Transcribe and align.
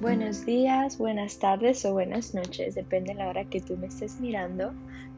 Buenos 0.00 0.46
días, 0.46 0.96
buenas 0.96 1.38
tardes 1.38 1.84
o 1.84 1.92
buenas 1.92 2.34
noches, 2.34 2.74
depende 2.74 3.12
de 3.12 3.18
la 3.18 3.28
hora 3.28 3.44
que 3.44 3.60
tú 3.60 3.76
me 3.76 3.88
estés 3.88 4.18
mirando. 4.18 4.72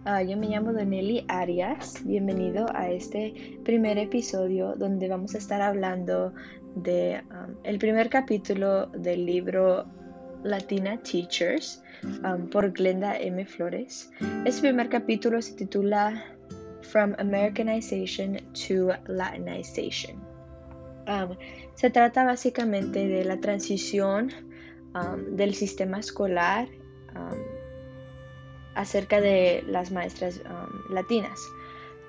Uh, 0.04 0.26
yo 0.26 0.36
me 0.36 0.48
llamo 0.48 0.72
Doneli 0.72 1.24
Arias. 1.28 2.04
Bienvenido 2.04 2.66
a 2.74 2.90
este 2.90 3.60
primer 3.62 3.96
episodio 3.96 4.74
donde 4.74 5.08
vamos 5.08 5.36
a 5.36 5.38
estar 5.38 5.62
hablando 5.62 6.34
de 6.74 7.22
um, 7.30 7.54
el 7.62 7.78
primer 7.78 8.08
capítulo 8.08 8.86
del 8.86 9.24
libro 9.24 9.86
Latina 10.42 11.00
Teachers 11.00 11.80
um, 12.24 12.50
por 12.50 12.72
Glenda 12.72 13.16
M. 13.16 13.46
Flores. 13.46 14.10
Este 14.44 14.62
primer 14.62 14.88
capítulo 14.88 15.40
se 15.40 15.54
titula 15.54 16.24
From 16.80 17.14
Americanization 17.18 18.36
to 18.66 18.88
Latinization. 19.06 20.16
Um, 21.06 21.36
se 21.76 21.88
trata 21.88 22.24
básicamente 22.24 23.06
de 23.06 23.24
la 23.24 23.36
transición 23.36 24.50
Del 25.30 25.54
sistema 25.54 26.00
escolar 26.00 26.68
acerca 28.74 29.20
de 29.20 29.64
las 29.66 29.90
maestras 29.90 30.40
latinas. 30.90 31.40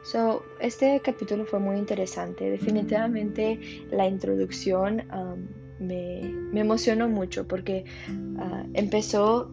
So, 0.04 0.44
este 0.60 1.00
capítulo 1.00 1.46
fue 1.46 1.60
muy 1.60 1.78
interesante. 1.78 2.50
Definitivamente 2.50 3.86
la 3.90 4.08
introducción 4.08 5.04
me, 5.80 6.60
emocionó 6.60 7.10
mucho 7.10 7.48
porque 7.48 7.86
uh, 8.10 8.70
empezó, 8.74 9.52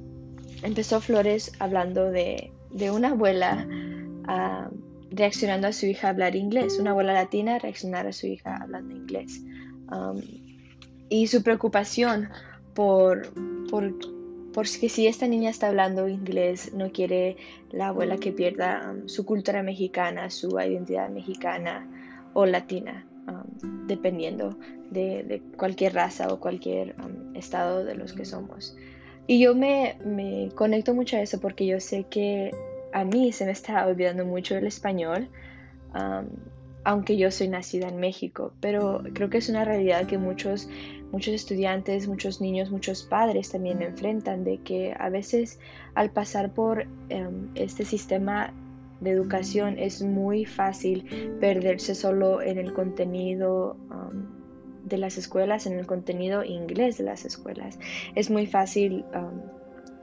empezó 0.62 1.00
Flores 1.00 1.52
hablando 1.58 2.10
de, 2.10 2.52
una 2.92 3.10
abuela 3.10 3.66
reaccionando 5.10 5.68
a 5.68 5.72
su 5.72 5.86
hija 5.86 6.10
hablar 6.10 6.36
inglés, 6.36 6.78
una 6.78 6.90
abuela 6.90 7.12
latina 7.12 7.58
reaccionar 7.58 8.06
a 8.06 8.12
su 8.12 8.26
hija 8.26 8.56
hablando 8.56 8.94
inglés. 8.94 9.40
y 11.08 11.26
su 11.26 11.42
preocupación 11.42 12.28
por, 12.80 13.28
por, 13.68 13.92
porque 14.54 14.88
si 14.88 15.06
esta 15.06 15.28
niña 15.28 15.50
está 15.50 15.68
hablando 15.68 16.08
inglés, 16.08 16.72
no 16.72 16.90
quiere 16.90 17.36
la 17.72 17.88
abuela 17.88 18.16
que 18.16 18.32
pierda 18.32 18.90
um, 18.90 19.06
su 19.06 19.26
cultura 19.26 19.62
mexicana, 19.62 20.30
su 20.30 20.58
identidad 20.58 21.10
mexicana 21.10 21.86
o 22.32 22.46
latina, 22.46 23.04
um, 23.28 23.86
dependiendo 23.86 24.56
de, 24.90 25.42
cualquier 25.58 25.92
raza 25.92 26.32
o 26.32 26.40
cualquier 26.40 26.96
um, 27.04 27.36
estado 27.36 27.84
de 27.84 27.96
los 27.96 28.14
que 28.14 28.24
somos. 28.24 28.74
Y 29.26 29.40
yo 29.40 29.54
me, 29.54 29.98
me, 30.06 30.48
conecto 30.54 30.94
mucho 30.94 31.18
a 31.18 31.20
eso 31.20 31.38
porque 31.38 31.66
yo 31.66 31.80
sé 31.80 32.04
que 32.04 32.50
a 32.94 33.04
mí 33.04 33.30
se 33.32 33.44
me 33.44 33.52
está 33.52 33.86
olvidando 33.86 34.24
mucho 34.24 34.56
el 34.56 34.66
español, 34.66 35.28
aunque 36.84 37.18
yo 37.18 37.30
soy 37.30 37.48
nacida 37.48 37.88
en 37.88 37.98
México, 37.98 38.54
pero 38.60 39.02
creo 39.12 39.28
que 39.28 39.36
es 39.36 39.50
una 39.50 39.66
realidad 39.66 40.06
que 40.06 40.16
muchos 40.16 40.66
muchos 41.12 41.34
estudiantes, 41.34 42.08
muchos 42.08 42.40
niños, 42.40 42.70
muchos 42.70 43.02
padres 43.02 43.50
también 43.50 43.82
enfrentan 43.82 44.44
de 44.44 44.58
que 44.58 44.94
a 44.98 45.08
veces 45.08 45.58
al 45.94 46.10
pasar 46.10 46.52
por 46.52 46.86
em, 47.08 47.48
este 47.54 47.84
sistema 47.84 48.52
de 49.00 49.10
educación 49.10 49.78
es 49.78 50.02
muy 50.02 50.44
fácil 50.44 51.04
perderse 51.40 51.94
solo 51.94 52.42
en 52.42 52.58
el 52.58 52.72
contenido 52.72 53.76
de 54.84 54.98
las 54.98 55.16
escuelas, 55.16 55.66
en 55.66 55.78
el 55.78 55.86
contenido 55.86 56.44
inglés 56.44 56.98
de 56.98 57.04
las 57.04 57.24
escuelas. 57.24 57.78
Es 58.14 58.30
muy 58.30 58.46
fácil 58.46 59.04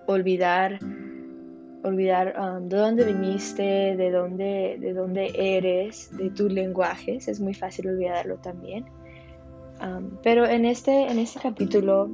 olvidar 0.08 0.80
olvidar 1.84 2.34
de 2.64 2.76
dónde 2.76 3.06
viniste, 3.06 3.96
de 3.96 4.12
dónde, 4.12 4.78
de 4.80 4.94
dónde 4.94 5.32
eres, 5.36 6.10
de 6.18 6.32
tus 6.32 6.52
lenguajes. 6.52 7.28
Es 7.28 7.40
muy 7.40 7.54
fácil 7.54 7.88
olvidarlo 7.88 8.38
también 8.38 8.86
pero 10.24 10.46
en 10.46 10.66
este, 10.66 11.08
en 11.08 11.20
este 11.20 11.40
capítulo 11.40 12.10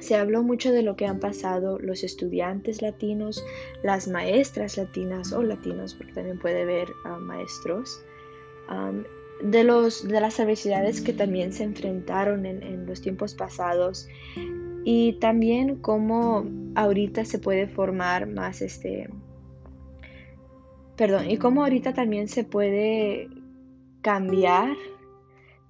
se 0.00 0.16
habló 0.16 0.42
mucho 0.42 0.70
de 0.70 0.82
lo 0.82 0.96
que 0.96 1.06
han 1.06 1.18
pasado 1.18 1.78
los 1.78 2.04
estudiantes 2.04 2.82
latinos, 2.82 3.42
las 3.82 4.06
maestras 4.06 4.76
latinas 4.76 5.32
o 5.32 5.42
latinos, 5.42 5.94
porque 5.94 6.12
también 6.12 6.38
puede 6.38 6.62
haber 6.62 6.88
maestros, 7.20 8.04
de, 9.42 9.64
los, 9.64 10.06
de 10.06 10.20
las 10.20 10.38
adversidades 10.40 11.00
que 11.00 11.12
también 11.12 11.52
se 11.52 11.64
enfrentaron 11.64 12.46
en, 12.46 12.62
en, 12.62 12.86
los 12.86 13.00
tiempos 13.00 13.34
pasados 13.34 14.08
y 14.84 15.14
también 15.14 15.76
cómo 15.76 16.46
ahorita 16.74 17.24
se 17.24 17.38
puede 17.38 17.66
formar 17.66 18.26
más 18.26 18.62
este, 18.62 19.08
perdón, 20.96 21.30
y 21.30 21.38
cómo 21.38 21.62
ahorita 21.62 21.94
también 21.94 22.28
se 22.28 22.44
puede 22.44 23.28
cambiar 24.02 24.76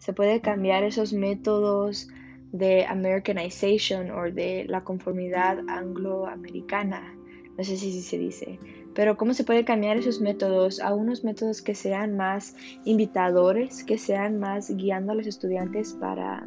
se 0.04 0.12
puede 0.12 0.42
cambiar 0.42 0.84
esos 0.84 1.14
métodos 1.14 2.08
de 2.52 2.84
Americanization 2.84 4.10
o 4.10 4.30
de 4.30 4.66
la 4.68 4.84
conformidad 4.84 5.60
angloamericana. 5.66 7.14
No 7.56 7.64
sé 7.64 7.78
si 7.78 8.02
se 8.02 8.18
dice. 8.18 8.58
Pero 8.94 9.16
cómo 9.16 9.32
se 9.32 9.44
puede 9.44 9.64
cambiar 9.64 9.96
esos 9.96 10.20
métodos 10.20 10.78
a 10.80 10.92
unos 10.92 11.24
métodos 11.24 11.62
que 11.62 11.74
sean 11.74 12.18
más 12.18 12.54
invitadores, 12.84 13.82
que 13.82 13.96
sean 13.96 14.38
más 14.38 14.76
guiando 14.76 15.12
a 15.12 15.14
los 15.14 15.26
estudiantes 15.26 15.94
para 15.94 16.46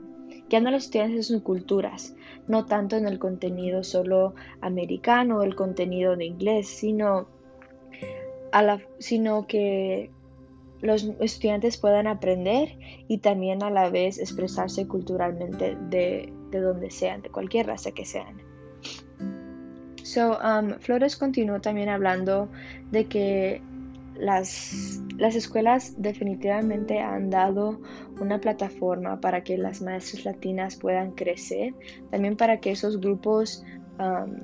guiando 0.49 0.69
a 0.69 0.73
los 0.73 0.83
estudiantes 0.83 1.17
en 1.17 1.23
sus 1.23 1.41
culturas, 1.41 2.15
no 2.47 2.65
tanto 2.67 2.95
en 2.95 3.07
el 3.07 3.17
contenido 3.17 3.83
solo 3.83 4.35
americano 4.61 5.41
el 5.41 5.55
contenido 5.55 6.15
de 6.15 6.25
inglés, 6.25 6.67
sino, 6.67 7.27
a 8.51 8.61
la, 8.61 8.81
sino 8.99 9.47
que 9.47 10.11
los 10.81 11.03
estudiantes 11.19 11.77
puedan 11.77 12.07
aprender 12.07 12.77
y 13.07 13.19
también 13.19 13.63
a 13.63 13.69
la 13.69 13.89
vez 13.89 14.19
expresarse 14.19 14.87
culturalmente 14.87 15.77
de, 15.89 16.31
donde 16.51 16.91
sean, 16.91 17.21
de 17.21 17.29
cualquier 17.29 17.67
raza 17.67 17.91
que 17.91 18.05
sean. 18.05 18.41
So, 20.03 20.37
um, 20.39 20.79
Flores 20.79 21.17
continuó 21.17 21.59
también 21.59 21.89
hablando 21.89 22.49
de 22.91 23.05
que 23.05 23.61
las, 24.15 25.01
las, 25.17 25.35
escuelas 25.35 26.01
definitivamente 26.01 26.99
han 26.99 27.29
dado 27.29 27.81
una 28.19 28.39
plataforma 28.39 29.19
para 29.19 29.43
que 29.43 29.57
las 29.57 29.81
maestras 29.81 30.25
latinas 30.25 30.75
puedan 30.75 31.11
crecer, 31.11 31.73
también 32.09 32.37
para 32.37 32.59
que 32.59 32.71
esos 32.71 32.99
grupos, 33.01 33.63
um, 33.99 34.37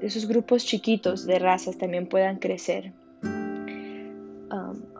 esos 0.00 0.28
grupos 0.28 0.64
chiquitos 0.64 1.26
de 1.26 1.38
razas 1.38 1.76
también 1.76 2.08
puedan 2.08 2.38
crecer. 2.38 2.92
Um, 4.50 4.97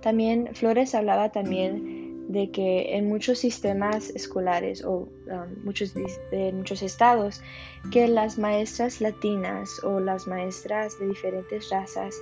También 0.00 0.50
Flores 0.54 0.94
hablaba 0.94 1.30
también 1.30 2.32
de 2.32 2.50
que 2.50 2.96
en 2.96 3.08
muchos 3.08 3.38
sistemas 3.38 4.10
escolares 4.10 4.84
o 4.84 5.08
um, 5.26 5.64
muchos, 5.64 5.94
de 5.94 6.52
muchos 6.52 6.82
estados, 6.82 7.42
que 7.90 8.06
las 8.06 8.38
maestras 8.38 9.00
latinas 9.00 9.82
o 9.82 9.98
las 9.98 10.28
maestras 10.28 10.98
de 11.00 11.08
diferentes 11.08 11.70
razas, 11.70 12.14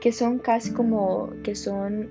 que 0.00 0.12
son 0.12 0.38
casi 0.38 0.72
como, 0.72 1.30
que 1.44 1.54
son 1.54 2.08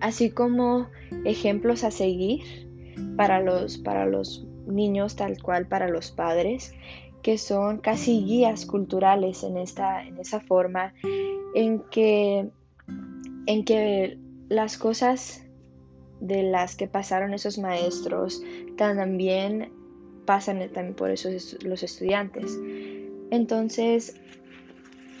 así 0.00 0.30
como 0.30 0.88
ejemplos 1.24 1.82
a 1.82 1.90
seguir 1.90 2.68
para 3.16 3.40
los, 3.40 3.78
para 3.78 4.06
los 4.06 4.46
niños, 4.66 5.16
tal 5.16 5.42
cual 5.42 5.66
para 5.66 5.88
los 5.88 6.12
padres, 6.12 6.74
que 7.22 7.38
son 7.38 7.78
casi 7.78 8.24
guías 8.24 8.66
culturales 8.66 9.42
en, 9.42 9.56
esta, 9.56 10.04
en 10.04 10.18
esa 10.18 10.38
forma, 10.38 10.94
en 11.54 11.80
que 11.90 12.50
en 13.46 13.64
que 13.64 14.18
las 14.48 14.78
cosas 14.78 15.42
de 16.20 16.42
las 16.42 16.76
que 16.76 16.88
pasaron 16.88 17.34
esos 17.34 17.58
maestros 17.58 18.42
también 18.76 19.72
pasan 20.24 20.58
también 20.72 20.94
por 20.94 21.10
esos 21.10 21.56
los 21.62 21.82
estudiantes. 21.82 22.58
Entonces, 23.30 24.20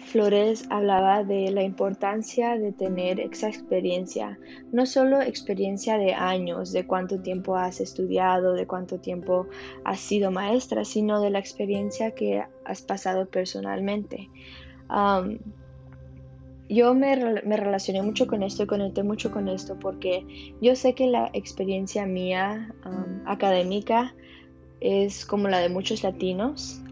Flores 0.06 0.66
hablaba 0.70 1.24
de 1.24 1.50
la 1.50 1.62
importancia 1.62 2.56
de 2.56 2.72
tener 2.72 3.18
esa 3.20 3.48
experiencia, 3.48 4.38
no 4.72 4.86
solo 4.86 5.20
experiencia 5.20 5.98
de 5.98 6.14
años, 6.14 6.72
de 6.72 6.86
cuánto 6.86 7.20
tiempo 7.20 7.56
has 7.56 7.80
estudiado, 7.80 8.54
de 8.54 8.66
cuánto 8.66 8.98
tiempo 8.98 9.48
has 9.84 10.00
sido 10.00 10.30
maestra, 10.30 10.84
sino 10.84 11.20
de 11.20 11.30
la 11.30 11.40
experiencia 11.40 12.12
que 12.12 12.44
has 12.64 12.82
pasado 12.82 13.26
personalmente 13.26 14.30
yo 16.68 16.94
me, 16.94 17.16
me, 17.44 17.56
relacioné 17.56 18.02
mucho 18.02 18.26
con 18.26 18.42
esto 18.42 18.64
y 18.64 18.66
conecté 18.66 19.02
mucho 19.02 19.30
con 19.30 19.48
esto 19.48 19.78
porque 19.78 20.26
yo 20.60 20.74
sé 20.74 20.94
que 20.94 21.06
la 21.06 21.30
experiencia 21.32 22.06
mía 22.06 22.74
académica 23.24 24.14
es 24.80 25.24
como 25.24 25.48
la 25.48 25.58
de 25.58 25.68
muchos 25.68 26.02
latinos, 26.02 26.82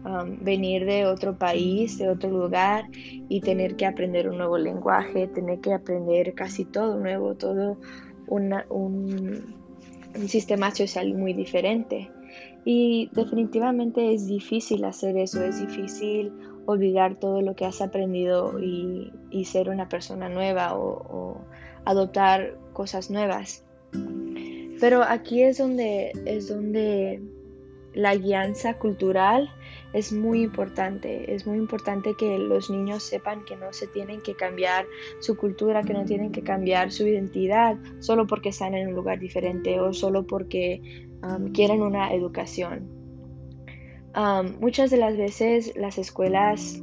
venir 0.41 0.85
de 0.85 1.05
otro 1.05 1.37
país, 1.37 1.97
de 1.97 2.09
otro 2.09 2.29
lugar 2.29 2.85
y 3.29 3.41
tener 3.41 3.75
que 3.75 3.85
aprender 3.85 4.29
un 4.29 4.37
nuevo 4.37 4.57
lenguaje, 4.57 5.27
tener 5.27 5.59
que 5.59 5.73
aprender 5.73 6.33
casi 6.33 6.65
todo 6.65 6.99
nuevo, 6.99 7.35
todo 7.35 7.77
un, 8.27 8.53
un 8.69 10.27
sistema 10.27 10.73
social 10.73 11.13
muy 11.13 11.33
diferente. 11.33 12.09
Y 12.65 13.11
definitivamente 13.13 14.13
es 14.13 14.25
difícil 14.25 14.83
hacer 14.85 15.17
eso, 15.17 15.43
es 15.43 15.59
difícil 15.59 16.33
olvidar 16.65 17.19
todo 17.19 17.41
lo 17.41 17.55
que 17.55 17.65
has 17.65 17.81
aprendido 17.81 18.59
y, 18.59 19.11
ser 19.45 19.69
una 19.69 19.89
persona 19.89 20.29
nueva 20.29 20.75
o, 20.75 21.37
adoptar 21.85 22.57
cosas 22.73 23.11
nuevas. 23.11 23.63
pero 24.79 25.03
aquí 25.03 25.43
es 25.43 25.57
donde 25.57 26.11
es 26.25 26.49
donde 26.49 27.21
la 27.95 28.15
guianza 28.15 28.77
cultural 28.77 29.49
es 29.93 30.11
muy 30.11 30.41
importante. 30.43 31.33
Es 31.33 31.47
muy 31.47 31.57
importante 31.57 32.13
que 32.17 32.37
los 32.37 32.69
niños 32.69 33.03
sepan 33.03 33.45
que 33.45 33.55
no 33.55 33.71
se 33.71 33.87
tienen 33.87 34.21
que 34.21 34.35
cambiar 34.35 34.85
su 35.19 35.37
cultura, 35.37 35.83
que 35.83 35.93
no 35.93 36.03
tienen 36.03 36.31
que 36.31 36.43
cambiar 36.43 36.91
su 36.91 37.07
identidad 37.07 37.77
solo 37.99 38.27
porque 38.27 38.49
están 38.49 38.75
en 38.75 38.89
un 38.89 38.95
lugar 38.95 39.19
diferente 39.19 39.79
o 39.79 39.93
solo 39.93 40.27
porque 40.27 41.07
um, 41.23 41.53
quieren 41.53 41.81
una 41.81 42.13
educación. 42.13 42.94
Muchas 44.59 44.91
de 44.91 44.97
las 44.97 45.17
veces 45.17 45.75
las 45.75 45.97
escuelas, 45.97 46.81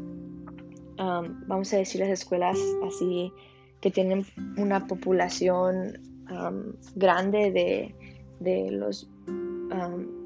vamos 0.96 1.73
a 1.73 1.76
decir 1.76 2.00
las 2.00 2.11
escuelas 2.11 2.58
así, 2.87 3.32
que 3.81 3.90
tienen 3.90 4.25
una 4.56 4.87
población 4.87 5.99
grande 6.94 7.50
de, 7.50 7.94
de 8.40 8.70
los 8.70 9.08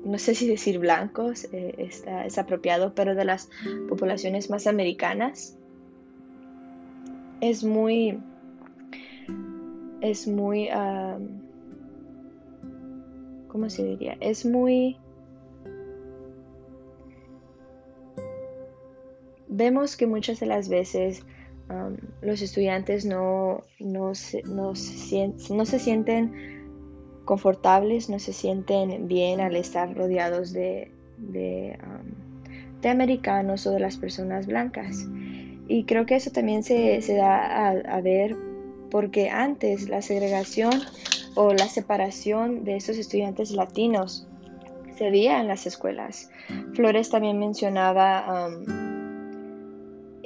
no 0.07 0.19
sé 0.19 0.35
si 0.35 0.47
decir 0.47 0.79
blancos 0.79 1.49
eh, 1.53 1.75
está, 1.79 2.27
es 2.27 2.39
apropiado, 2.39 2.95
pero 2.95 3.15
de 3.15 3.25
las 3.25 3.51
poblaciones 3.89 4.51
más 4.51 4.67
americanas, 4.67 5.57
es 7.41 7.65
muy, 7.65 8.19
es 10.01 10.29
muy, 10.29 10.69
¿cómo 13.49 13.69
se 13.69 13.85
diría? 13.85 14.17
Es 14.21 14.47
muy, 14.47 14.97
vemos 19.57 19.97
que 19.97 20.07
muchas 20.07 20.41
de 20.41 20.47
las 20.47 20.69
veces 20.69 21.25
los 22.21 22.43
estudiantes 22.43 23.05
no, 23.05 23.65
no, 23.81 24.13
no, 24.45 24.73
no 24.73 25.65
se 25.67 25.79
sienten 25.79 26.67
confortables, 27.25 28.09
no 28.09 28.19
se 28.19 28.33
sienten 28.33 29.09
bien 29.09 29.41
al 29.41 29.57
estar 29.57 29.93
rodeados 29.97 30.53
de, 30.53 30.93
de, 31.19 31.77
um, 31.83 32.27
americanos 32.89 33.67
o 33.67 33.73
de 33.73 33.81
las 33.81 33.97
personas 33.97 34.47
blancas. 34.47 35.09
Y 35.67 35.83
creo 35.87 36.07
que 36.07 36.15
eso 36.15 36.31
también 36.31 36.63
se, 36.63 37.01
da 37.17 37.71
a, 37.71 38.01
ver 38.01 38.37
porque 38.93 39.29
antes 39.29 39.89
la 39.89 40.03
segregación 40.03 40.73
o 41.35 41.53
la 41.53 41.67
separación 41.67 42.63
de 42.63 42.77
estos 42.77 42.97
estudiantes 42.97 43.51
latinos 43.51 44.29
se 44.97 45.11
veía 45.11 45.41
en 45.41 45.49
las 45.49 45.67
escuelas. 45.67 46.31
Flores 46.75 47.11
también 47.11 47.41
mencionaba 47.41 48.47
um, 48.47 48.86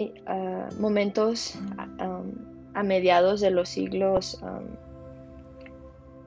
uh, 0.00 0.80
momentos 0.80 1.54
um, 1.98 2.32
a 2.74 2.82
mediados 2.82 3.40
de 3.40 3.50
los 3.50 3.68
siglos 3.68 4.40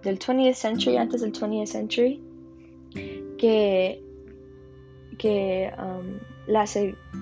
del 0.03 0.19
20th 0.19 0.55
century, 0.55 0.97
antes 0.97 1.21
del 1.21 1.31
20th 1.31 1.67
century, 1.67 2.21
que, 3.37 4.01
que 5.17 5.71
um, 5.77 6.19
la, 6.47 6.65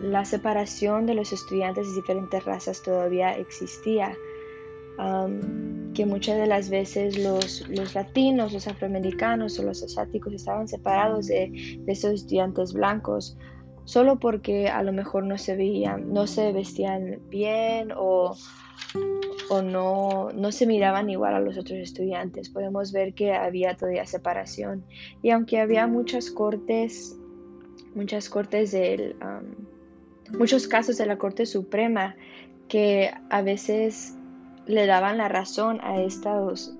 la, 0.01 0.25
separación 0.25 1.05
de 1.05 1.13
los 1.13 1.31
estudiantes 1.31 1.87
de 1.87 1.95
diferentes 1.95 2.43
razas 2.43 2.81
todavía 2.81 3.37
existía. 3.37 4.15
Um, 4.97 5.93
que 5.93 6.05
muchas 6.05 6.37
de 6.37 6.47
las 6.47 6.69
veces 6.69 7.17
los, 7.17 7.67
los, 7.69 7.95
latinos, 7.95 8.53
los 8.53 8.67
afroamericanos 8.67 9.57
o 9.59 9.63
los 9.63 9.83
asiáticos 9.83 10.33
estaban 10.33 10.67
separados 10.67 11.27
de, 11.27 11.79
de 11.79 11.91
esos 11.91 12.13
estudiantes 12.13 12.73
blancos 12.73 13.37
solo 13.91 14.19
porque 14.19 14.69
a 14.69 14.83
lo 14.83 14.93
mejor 14.93 15.25
no 15.25 15.37
se 15.37 15.57
veían, 15.57 16.13
no 16.13 16.25
se 16.25 16.53
vestían 16.53 17.19
bien 17.29 17.91
o 17.93 18.37
o 19.49 19.61
no, 19.61 20.29
no 20.33 20.53
se 20.53 20.65
miraban 20.65 21.09
igual 21.09 21.35
a 21.35 21.41
los 21.41 21.57
otros 21.57 21.77
estudiantes. 21.79 22.49
Podemos 22.49 22.93
ver 22.93 23.13
que 23.13 23.33
había 23.33 23.75
todavía 23.75 24.05
separación. 24.05 24.85
Y 25.21 25.31
aunque 25.31 25.59
había 25.59 25.87
muchas 25.87 26.31
cortes, 26.31 27.17
muchas 27.93 28.29
cortes 28.29 28.71
del, 28.71 29.17
muchos 30.37 30.69
casos 30.69 30.97
de 30.97 31.05
la 31.05 31.17
Corte 31.17 31.45
Suprema 31.45 32.15
que 32.69 33.11
a 33.29 33.41
veces 33.41 34.15
le 34.67 34.85
daban 34.85 35.17
la 35.17 35.27
razón 35.27 35.81
a 35.83 36.01
estos, 36.01 36.73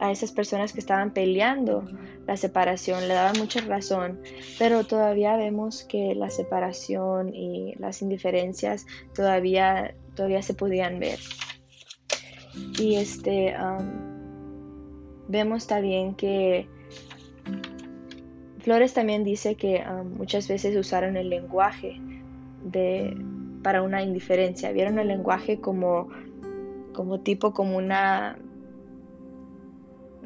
a 0.00 0.10
esas 0.10 0.32
personas 0.32 0.72
que 0.72 0.80
estaban 0.80 1.12
peleando 1.12 1.84
la 2.26 2.36
separación, 2.36 3.06
le 3.06 3.14
daban 3.14 3.38
mucha 3.38 3.60
razón, 3.60 4.20
pero 4.58 4.84
todavía 4.84 5.36
vemos 5.36 5.84
que 5.84 6.14
la 6.14 6.30
separación 6.30 7.34
y 7.34 7.74
las 7.78 8.02
indiferencias 8.02 8.86
todavía 9.14 9.94
todavía 10.14 10.42
se 10.42 10.54
podían 10.54 10.98
ver. 10.98 11.18
Y 12.78 12.96
este 12.96 13.54
vemos 15.28 15.66
también 15.66 16.14
que 16.14 16.68
Flores 18.64 18.94
también 18.94 19.24
dice 19.24 19.56
que 19.56 19.84
muchas 20.16 20.48
veces 20.48 20.74
usaron 20.74 21.18
el 21.18 21.28
lenguaje 21.28 22.00
de, 22.64 23.14
para 23.62 23.82
una 23.82 24.02
indiferencia. 24.02 24.72
Vieron 24.72 24.98
el 24.98 25.08
lenguaje 25.08 25.60
como, 25.60 26.08
como 26.94 27.20
tipo, 27.20 27.52
como 27.52 27.76
una... 27.76 28.38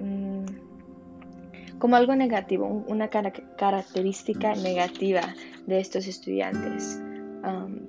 Mm, 0.00 1.78
como 1.78 1.96
algo 1.96 2.14
negativo, 2.16 2.66
una 2.88 3.08
característica 3.08 4.54
negativa 4.54 5.34
de 5.66 5.80
estos 5.80 6.06
estudiantes 6.06 7.00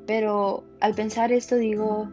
pero 0.05 0.63
al 0.79 0.95
pensar 0.95 1.31
esto 1.31 1.55
digo, 1.55 2.09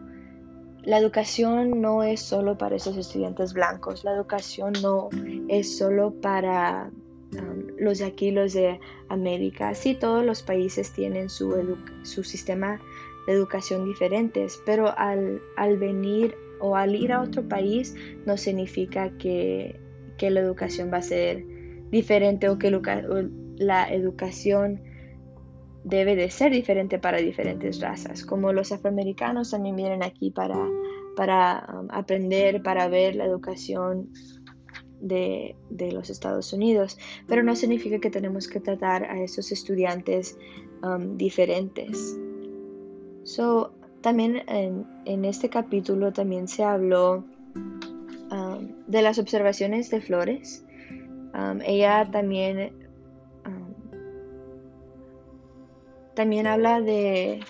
la 0.83 0.99
educación 0.99 1.81
no 1.81 2.03
es 2.03 2.21
solo 2.21 2.57
para 2.57 2.75
esos 2.75 2.95
estudiantes 2.95 3.53
blancos, 3.53 4.03
la 4.03 4.11
educación 4.11 4.73
no 4.83 5.09
es 5.47 5.77
solo 5.77 6.13
para 6.21 6.91
los 7.79 7.97
de 7.97 8.05
aquí, 8.05 8.29
los 8.29 8.53
de 8.53 8.79
América. 9.09 9.73
Sí, 9.73 9.95
todos 9.95 10.23
los 10.23 10.43
países 10.43 10.93
tienen 10.93 11.29
su, 11.29 11.75
su 12.03 12.23
sistema 12.23 12.79
de 13.25 13.33
educación 13.33 13.85
diferentes, 13.85 14.61
pero 14.63 14.95
al, 14.97 15.41
al, 15.55 15.77
venir 15.77 16.35
o 16.61 16.75
al 16.75 16.95
ir 16.95 17.13
a 17.13 17.21
otro 17.21 17.49
país 17.49 17.95
no 18.27 18.37
significa 18.37 19.09
que, 19.17 19.79
que 20.17 20.29
la 20.29 20.39
educación 20.39 20.91
va 20.91 20.97
a 20.97 21.01
ser 21.01 21.45
diferente 21.91 22.49
o 22.49 22.57
que 22.57 22.71
la 23.57 23.93
educación 23.93 24.81
debe 25.83 26.15
de 26.15 26.29
ser 26.29 26.51
diferente 26.51 26.99
para 26.99 27.17
diferentes 27.19 27.79
razas, 27.79 28.25
como 28.25 28.51
los 28.51 28.71
afroamericanos 28.71 29.51
también 29.51 29.75
vienen 29.75 30.03
aquí 30.03 30.31
para, 30.31 30.57
para 31.15 31.65
um, 31.73 31.87
aprender, 31.89 32.61
para 32.61 32.89
ver 32.89 33.15
la 33.15 33.25
educación 33.25 34.09
de, 34.99 35.55
los 35.93 36.09
Estados 36.09 36.51
Unidos, 36.51 36.97
pero 37.27 37.43
no 37.43 37.55
significa 37.55 37.99
que 37.99 38.09
tenemos 38.09 38.47
que 38.47 38.59
tratar 38.59 39.05
a 39.05 39.21
esos 39.21 39.51
estudiantes 39.51 40.37
um, 40.83 41.15
diferentes. 41.17 42.17
So, 43.23 43.73
también 44.01 44.43
en, 44.47 45.25
este 45.25 45.49
capítulo 45.49 46.11
también 46.11 46.47
se 46.47 46.63
habló 46.63 47.23
de 48.87 49.01
las 49.01 49.19
observaciones 49.19 49.89
de 49.89 50.01
Flores. 50.01 50.65
ella 51.65 52.09
también 52.11 52.87
También 56.17 56.47
habla 56.47 56.81
de, 56.81 57.41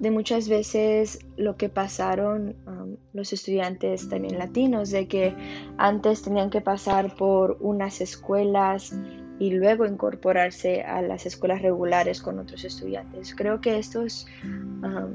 de 0.00 0.10
muchas 0.10 0.48
veces 0.48 1.20
lo 1.36 1.56
que 1.56 1.68
pasaron 1.68 2.56
um, 2.66 2.96
los 3.12 3.32
estudiantes 3.32 4.08
también 4.08 4.36
latinos, 4.36 4.90
de 4.90 5.06
que 5.06 5.32
antes 5.78 6.22
tenían 6.22 6.50
que 6.50 6.60
pasar 6.60 7.14
por 7.14 7.56
unas 7.60 8.00
escuelas 8.00 8.98
y 9.38 9.52
luego 9.52 9.86
incorporarse 9.86 10.82
a 10.82 11.02
las 11.02 11.24
escuelas 11.24 11.62
regulares 11.62 12.20
con 12.20 12.40
otros 12.40 12.64
estudiantes. 12.64 13.32
Creo 13.32 13.60
que 13.60 13.78
esto 13.78 14.02
es, 14.02 14.26
um, 14.42 15.12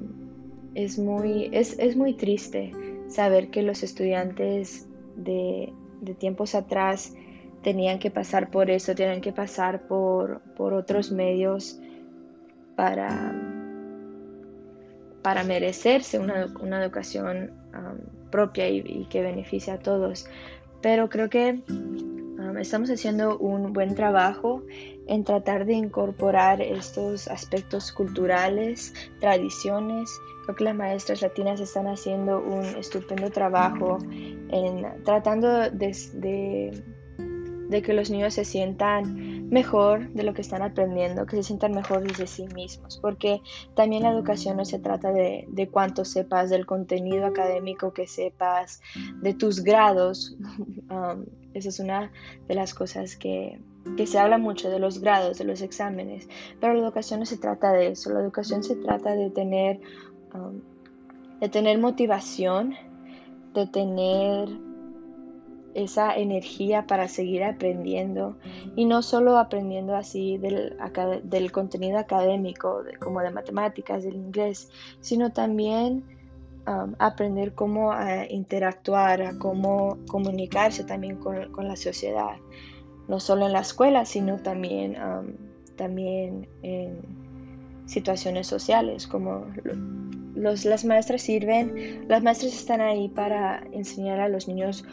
es, 0.74 0.98
muy, 0.98 1.50
es, 1.51 1.77
es, 1.79 1.98
muy 1.98 2.13
triste 2.13 2.72
saber 3.10 3.50
que 3.50 3.62
los 3.62 3.84
estudiantes 3.84 4.88
de, 5.24 5.74
tiempos 6.18 6.56
atrás 6.56 7.13
tenían 7.63 8.00
que 8.00 8.10
pasar 8.10 8.50
por 8.50 8.70
eso, 8.70 8.96
tenían 8.96 9.22
que 9.22 9.32
pasar 9.32 9.88
por, 9.88 10.42
por 10.56 10.74
otros 10.74 11.12
medios 11.12 11.80
para, 12.75 13.36
para 15.22 15.44
merecerse 15.44 16.18
una, 16.18 16.84
educación 16.84 17.51
um, 17.74 18.30
propia 18.30 18.68
y, 18.68 19.06
que 19.10 19.22
beneficie 19.22 19.74
a 19.74 19.78
todos. 19.78 20.28
Pero 20.82 21.10
creo 21.10 21.30
que 21.30 21.62
estamos 22.60 22.89
haciendo 22.89 23.38
un 23.38 23.74
buen 23.74 23.96
trabajo 23.96 24.63
en 25.08 25.24
tratar 25.24 25.65
de 25.65 25.74
incorporar 25.74 26.62
estos 26.62 27.27
aspectos 27.27 27.91
culturales, 27.91 28.93
tradiciones. 29.20 30.10
Creo 30.43 30.55
que 30.55 30.63
las 30.63 30.75
maestras 30.75 31.22
latinas 31.22 31.60
están 31.60 31.88
haciendo 31.88 32.39
un 32.39 32.63
estupendo 32.65 33.29
trabajo 33.29 34.00
en 34.10 35.03
tratando 35.03 35.70
de, 35.70 36.84
de 37.72 37.81
que 37.81 37.93
los 37.93 38.10
niños 38.10 38.34
se 38.34 38.43
sientan 38.43 39.50
mejor 39.50 40.10
de 40.13 40.24
lo 40.24 40.34
que 40.34 40.41
están 40.41 40.62
aprendiendo, 40.62 41.25
que 41.25 41.38
se 41.38 41.43
sientan 41.43 41.74
mejor 41.74 42.08
desde 42.08 42.27
sí 42.27 42.48
mismos, 42.53 43.00
porque 43.01 43.41
también 43.75 44.03
la 44.03 44.12
educación 44.12 44.58
no 44.58 44.65
se 44.65 44.79
trata 44.79 45.12
de, 45.12 45.46
de 45.50 45.67
cuánto 45.70 46.05
sepas 46.05 46.50
del 46.50 46.65
contenido 46.65 47.25
académico 47.25 47.93
que 47.93 48.08
sepas, 48.08 48.81
de 49.22 49.34
tus 49.34 49.63
grados. 49.63 50.38
Um, 50.91 51.24
esa 51.53 51.70
es 51.70 51.79
una 51.79 52.12
de 52.48 52.55
las 52.55 52.74
cosas 52.74 53.15
que, 53.15 53.60
que 53.98 54.08
se 54.08 54.20
habla 54.20 54.38
mucho 54.38 54.70
de 54.70 54.79
los 54.79 55.00
grados, 55.00 55.38
de 55.38 55.43
los 55.43 55.62
exámenes, 55.62 56.27
pero 56.60 56.74
la 56.74 56.79
educación 56.81 57.20
no 57.20 57.25
se 57.25 57.38
trata 57.38 57.72
de 57.72 57.88
eso, 57.88 58.12
la 58.12 58.22
educación 58.22 58.63
se 58.63 58.75
trata 58.75 59.15
de 59.15 59.29
tener, 59.29 59.79
um, 60.34 60.62
de 61.39 61.50
tener 61.50 61.79
motivación, 61.79 62.75
de 63.53 63.67
tener 63.67 64.50
esa 65.74 66.15
energía 66.15 66.86
para 66.86 67.08
seguir 67.08 67.43
aprendiendo 67.43 68.38
y 68.75 68.86
no 68.86 69.01
solo 69.01 69.38
aprendiendo 69.38 69.96
así 69.96 70.38
del, 70.38 70.75
del 71.24 71.51
contenido 71.51 71.98
académico 71.98 72.84
como 73.00 73.22
de 73.22 73.31
matemáticas, 73.31 74.03
del 74.03 74.15
inglés, 74.15 74.70
sino 75.00 75.31
también 75.31 76.03
aprender 77.00 77.53
cómo 77.53 77.89
uh, 77.89 78.25
interactuar, 78.30 79.38
cómo 79.39 79.98
comunicarse 80.08 80.84
también 80.84 81.18
con, 81.18 81.68
la 81.68 81.75
sociedad, 81.75 82.38
no 83.08 83.20
solo 83.20 83.48
en 83.48 83.53
la 83.53 83.62
escuela, 83.62 84.06
sino 84.06 84.38
también, 84.38 84.98
también 85.75 86.48
en 86.62 87.01
situaciones 87.86 88.48
sociales, 88.48 89.08
como 89.08 89.46
los, 90.36 90.65
las 90.65 90.86
maestras 90.86 91.22
sirven, 91.22 92.06
las 92.08 92.24
maestras 92.24 92.53
están 92.53 92.82
ahí 92.82 93.10
para 93.10 93.63
enseñar 93.72 94.20
a 94.20 94.30
los 94.30 94.48
niños 94.48 94.86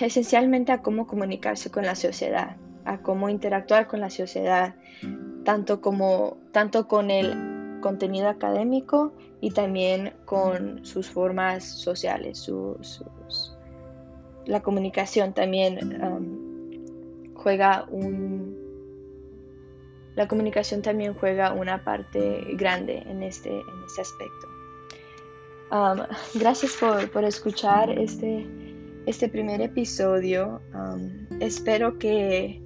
esencialmente 0.00 0.72
a 0.72 0.82
cómo 0.82 1.06
comunicarse 1.06 1.70
con 1.70 1.84
la 1.84 1.94
sociedad, 1.94 2.56
a 2.84 2.98
cómo 2.98 3.28
interactuar 3.28 3.86
con 3.86 4.00
la 4.00 4.10
sociedad, 4.10 4.74
tanto, 5.44 5.80
como, 5.80 6.38
tanto 6.52 6.88
con 6.88 7.10
el 7.10 7.49
contenido 7.80 8.28
académico 8.28 9.12
y 9.40 9.50
también 9.50 10.14
con 10.24 10.84
sus 10.84 11.08
formas 11.08 11.64
sociales, 11.64 12.50
la 14.46 14.62
comunicación 14.62 15.32
también 15.32 16.02
um, 16.02 17.34
juega 17.34 17.86
un... 17.90 18.58
La 20.16 20.26
comunicación 20.26 20.82
también 20.82 21.14
juega 21.14 21.52
una 21.52 21.84
parte 21.84 22.44
grande 22.54 22.98
en 23.06 23.22
este, 23.22 23.50
en 23.50 23.84
este 23.86 24.00
aspecto. 24.00 24.48
Um, 25.70 26.00
gracias 26.34 26.76
por, 26.78 27.10
por 27.10 27.24
escuchar 27.24 27.90
este 27.90 28.46
este 29.06 29.28
primer 29.28 29.60
episodio. 29.60 30.60
Um, 30.74 31.40
espero 31.40 31.98
que 31.98 32.62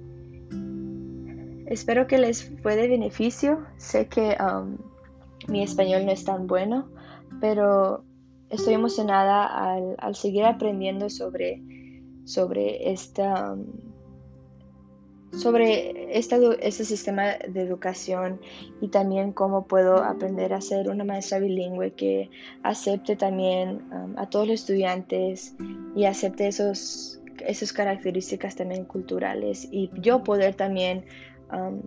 espero 1.67 2.07
que 2.07 2.17
les 2.17 2.51
fue 2.61 2.75
de 2.75 2.87
beneficio. 2.87 3.65
Sé 3.77 4.07
que 4.07 4.37
um, 4.39 4.77
mi 5.47 5.63
español 5.63 6.05
no 6.05 6.11
es 6.11 6.23
tan 6.23 6.47
bueno, 6.47 6.89
pero 7.41 8.03
estoy 8.49 8.73
emocionada 8.73 9.45
al, 9.97 10.15
seguir 10.15 10.45
aprendiendo 10.45 11.09
sobre, 11.09 11.61
sobre 12.25 12.91
esta 12.91 13.53
um, 13.53 13.65
sobre 15.31 16.17
este 16.17 16.85
sistema 16.85 17.33
de 17.47 17.61
educación 17.61 18.39
y 18.81 18.87
también 18.87 19.33
cómo 19.33 19.67
puedo 19.67 19.97
aprender 19.97 20.53
a 20.53 20.61
ser 20.61 20.89
una 20.89 21.03
maestra 21.03 21.39
bilingüe 21.39 21.91
que 21.91 22.29
acepte 22.63 23.15
también 23.15 23.81
um, 23.91 24.17
a 24.17 24.29
todos 24.29 24.47
los 24.47 24.61
estudiantes 24.61 25.55
y 25.95 26.05
acepte 26.05 26.47
esos, 26.47 27.19
esas 27.45 27.73
características 27.73 28.55
también 28.55 28.85
culturales 28.85 29.67
y 29.71 29.91
yo 29.99 30.23
poder 30.23 30.55
también 30.55 31.05
um, 31.51 31.81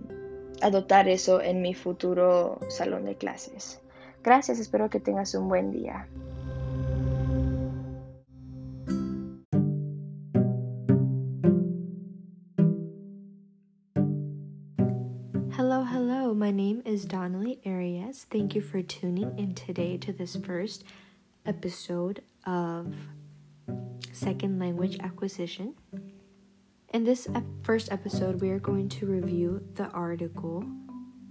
adoptar 0.62 1.08
eso 1.08 1.40
en 1.40 1.62
mi 1.62 1.74
futuro 1.74 2.58
salón 2.68 3.04
de 3.04 3.14
clases. 3.14 3.80
Gracias, 4.22 4.58
espero 4.58 4.90
que 4.90 5.00
tengas 5.00 5.34
un 5.34 5.48
buen 5.48 5.70
día. 5.70 6.06
Hello, 15.56 15.84
hello. 15.84 16.34
My 16.34 16.50
name 16.50 16.82
is 16.84 17.04
Donnelly 17.04 17.60
Arias. 17.66 18.26
Thank 18.30 18.54
you 18.54 18.60
for 18.60 18.80
tuning 18.82 19.38
in 19.38 19.54
today 19.54 19.96
to 19.98 20.12
this 20.12 20.36
first 20.36 20.84
episode 21.44 22.22
of 22.46 22.94
Second 24.12 24.58
Language 24.58 24.98
Acquisition. 25.00 25.74
In 26.95 27.04
this 27.04 27.28
first 27.64 27.92
episode, 27.92 28.40
we 28.40 28.49
are 28.49 28.59
going 28.59 28.88
to 28.88 29.04
review 29.04 29.62
the 29.75 29.88
article 29.88 30.64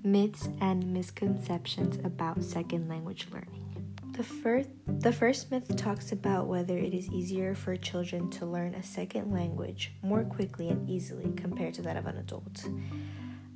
Myths 0.03 0.49
and 0.61 0.93
Misconceptions 0.93 1.97
About 2.05 2.43
Second 2.43 2.87
Language 2.87 3.27
Learning. 3.31 3.63
The 4.11 4.23
first, 4.23 4.69
the 4.85 5.11
first 5.11 5.49
myth 5.49 5.75
talks 5.75 6.11
about 6.11 6.45
whether 6.45 6.77
it 6.77 6.93
is 6.93 7.09
easier 7.09 7.55
for 7.55 7.75
children 7.75 8.29
to 8.31 8.45
learn 8.45 8.75
a 8.75 8.83
second 8.83 9.31
language 9.31 9.93
more 10.03 10.23
quickly 10.23 10.69
and 10.69 10.87
easily 10.87 11.31
compared 11.35 11.73
to 11.73 11.81
that 11.81 11.97
of 11.97 12.05
an 12.05 12.17
adult. 12.17 12.67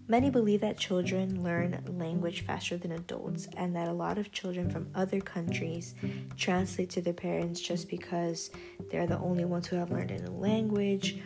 Many 0.08 0.32
believe 0.32 0.62
that 0.62 0.80
children 0.80 1.44
learn 1.44 1.84
language 1.88 2.46
faster 2.48 2.78
than 2.78 2.94
adults, 2.94 3.48
and 3.56 3.76
that 3.76 3.88
a 3.88 3.94
lot 3.94 4.18
of 4.18 4.32
children 4.32 4.72
from 4.72 4.90
other 4.96 5.22
countries 5.22 5.94
translate 6.36 6.90
to 6.90 7.02
their 7.02 7.14
parents 7.14 7.62
just 7.62 7.88
because 7.88 8.50
they're 8.90 9.06
the 9.06 9.20
only 9.20 9.46
ones 9.46 9.68
who 9.68 9.76
have 9.76 9.92
learned 9.92 10.10
a 10.10 10.32
language, 10.32 11.22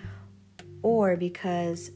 or 0.86 1.18
because 1.18 1.90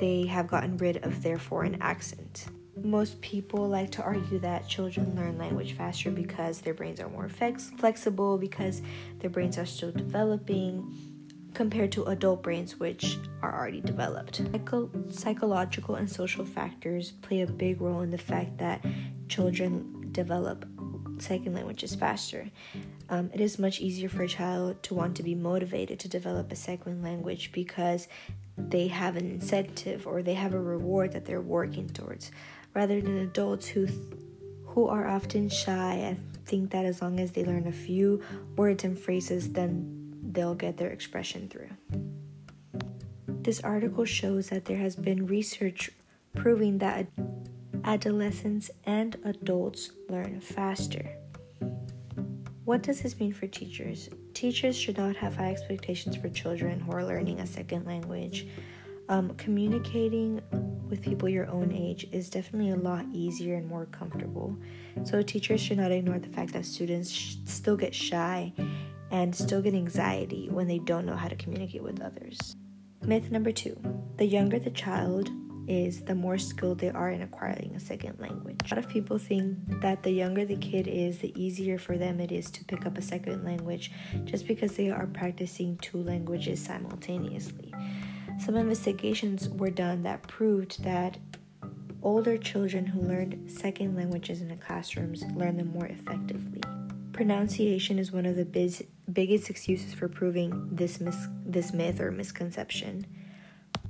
they 0.00 0.26
have 0.26 0.48
gotten 0.48 0.76
rid 0.78 0.96
of 1.04 1.22
their 1.22 1.38
foreign 1.38 1.80
accent. 1.80 2.46
Most 2.82 3.20
people 3.20 3.68
like 3.68 3.92
to 3.92 4.02
argue 4.02 4.40
that 4.40 4.66
children 4.66 5.14
learn 5.14 5.38
language 5.38 5.74
faster 5.74 6.10
because 6.10 6.60
their 6.60 6.74
brains 6.74 6.98
are 6.98 7.08
more 7.08 7.28
flex- 7.28 7.70
flexible, 7.78 8.36
because 8.36 8.82
their 9.20 9.30
brains 9.30 9.56
are 9.58 9.64
still 9.64 9.92
developing, 9.92 10.92
compared 11.54 11.92
to 11.92 12.02
adult 12.06 12.42
brains, 12.42 12.80
which 12.80 13.16
are 13.42 13.56
already 13.56 13.80
developed. 13.80 14.42
Psycho- 14.50 14.90
psychological 15.08 15.94
and 15.94 16.10
social 16.10 16.44
factors 16.44 17.12
play 17.22 17.42
a 17.42 17.46
big 17.46 17.80
role 17.80 18.00
in 18.00 18.10
the 18.10 18.18
fact 18.18 18.58
that 18.58 18.84
children 19.28 20.08
develop 20.10 20.66
second 21.18 21.54
languages 21.54 21.94
faster. 21.94 22.50
Um, 23.08 23.30
it 23.32 23.40
is 23.40 23.58
much 23.58 23.80
easier 23.80 24.08
for 24.08 24.24
a 24.24 24.28
child 24.28 24.82
to 24.84 24.94
want 24.94 25.16
to 25.16 25.22
be 25.22 25.34
motivated 25.34 26.00
to 26.00 26.08
develop 26.08 26.50
a 26.50 26.56
second 26.56 27.02
language 27.02 27.52
because 27.52 28.08
they 28.58 28.88
have 28.88 29.16
an 29.16 29.30
incentive 29.30 30.06
or 30.06 30.22
they 30.22 30.34
have 30.34 30.54
a 30.54 30.60
reward 30.60 31.12
that 31.12 31.24
they're 31.24 31.40
working 31.40 31.88
towards, 31.88 32.32
rather 32.74 33.00
than 33.00 33.18
adults 33.18 33.68
who 33.68 33.86
th- 33.86 33.98
who 34.66 34.88
are 34.88 35.06
often 35.06 35.48
shy 35.48 35.94
and 35.94 36.20
think 36.44 36.70
that 36.70 36.84
as 36.84 37.00
long 37.00 37.18
as 37.18 37.32
they 37.32 37.44
learn 37.44 37.66
a 37.66 37.72
few 37.72 38.22
words 38.56 38.84
and 38.84 38.98
phrases, 38.98 39.52
then 39.52 40.12
they'll 40.32 40.54
get 40.54 40.76
their 40.76 40.90
expression 40.90 41.48
through. 41.48 41.70
This 43.26 43.60
article 43.60 44.04
shows 44.04 44.48
that 44.50 44.66
there 44.66 44.76
has 44.76 44.96
been 44.96 45.26
research 45.26 45.90
proving 46.34 46.78
that 46.78 47.06
adolescents 47.84 48.70
and 48.84 49.16
adults 49.24 49.92
learn 50.08 50.40
faster. 50.40 51.15
What 52.66 52.82
does 52.82 53.00
this 53.00 53.20
mean 53.20 53.32
for 53.32 53.46
teachers? 53.46 54.10
Teachers 54.34 54.76
should 54.76 54.98
not 54.98 55.14
have 55.14 55.36
high 55.36 55.52
expectations 55.52 56.16
for 56.16 56.28
children 56.28 56.80
who 56.80 56.90
are 56.90 57.04
learning 57.04 57.38
a 57.38 57.46
second 57.46 57.86
language. 57.86 58.48
Um, 59.08 59.34
communicating 59.36 60.42
with 60.88 61.00
people 61.00 61.28
your 61.28 61.46
own 61.46 61.70
age 61.70 62.08
is 62.10 62.28
definitely 62.28 62.70
a 62.70 62.76
lot 62.76 63.06
easier 63.12 63.54
and 63.54 63.68
more 63.68 63.86
comfortable. 63.86 64.56
So, 65.04 65.22
teachers 65.22 65.60
should 65.60 65.76
not 65.76 65.92
ignore 65.92 66.18
the 66.18 66.28
fact 66.28 66.54
that 66.54 66.66
students 66.66 67.08
sh- 67.08 67.36
still 67.44 67.76
get 67.76 67.94
shy 67.94 68.52
and 69.12 69.32
still 69.32 69.62
get 69.62 69.74
anxiety 69.74 70.48
when 70.50 70.66
they 70.66 70.80
don't 70.80 71.06
know 71.06 71.14
how 71.14 71.28
to 71.28 71.36
communicate 71.36 71.84
with 71.84 72.02
others. 72.02 72.56
Myth 73.02 73.30
number 73.30 73.52
two 73.52 73.80
the 74.16 74.26
younger 74.26 74.58
the 74.58 74.70
child 74.70 75.30
is, 75.68 76.02
the 76.02 76.14
more 76.14 76.38
skilled 76.38 76.78
they 76.78 76.90
are 76.90 77.10
in 77.10 77.22
acquiring 77.22 77.74
a 77.74 77.80
second 77.80 78.18
language. 78.18 78.60
A 78.64 78.74
lot 78.74 78.84
of 78.84 78.90
people 78.90 79.18
think 79.18 79.58
that 79.80 80.02
the 80.02 80.10
younger 80.10 80.44
the 80.44 80.56
kid 80.56 80.86
is, 80.86 81.18
the 81.18 81.32
easier 81.40 81.78
for 81.78 81.96
them 81.96 82.20
it 82.20 82.32
is 82.32 82.50
to 82.52 82.64
pick 82.64 82.86
up 82.86 82.98
a 82.98 83.02
second 83.02 83.44
language 83.44 83.90
just 84.24 84.46
because 84.46 84.76
they 84.76 84.90
are 84.90 85.06
practicing 85.06 85.76
two 85.78 86.02
languages 86.02 86.62
simultaneously. 86.62 87.72
Some 88.38 88.56
investigations 88.56 89.48
were 89.48 89.70
done 89.70 90.02
that 90.02 90.22
proved 90.28 90.82
that 90.82 91.16
older 92.02 92.36
children 92.36 92.86
who 92.86 93.00
learned 93.00 93.50
second 93.50 93.96
languages 93.96 94.40
in 94.40 94.48
the 94.48 94.56
classrooms 94.56 95.24
learn 95.34 95.56
them 95.56 95.72
more 95.72 95.86
effectively. 95.86 96.62
Pronunciation 97.12 97.98
is 97.98 98.12
one 98.12 98.26
of 98.26 98.36
the 98.36 98.44
biz- 98.44 98.84
biggest 99.12 99.48
excuses 99.48 99.94
for 99.94 100.06
proving 100.06 100.68
this 100.70 101.00
mis- 101.00 101.28
this 101.44 101.72
myth 101.72 101.98
or 101.98 102.10
misconception. 102.10 103.06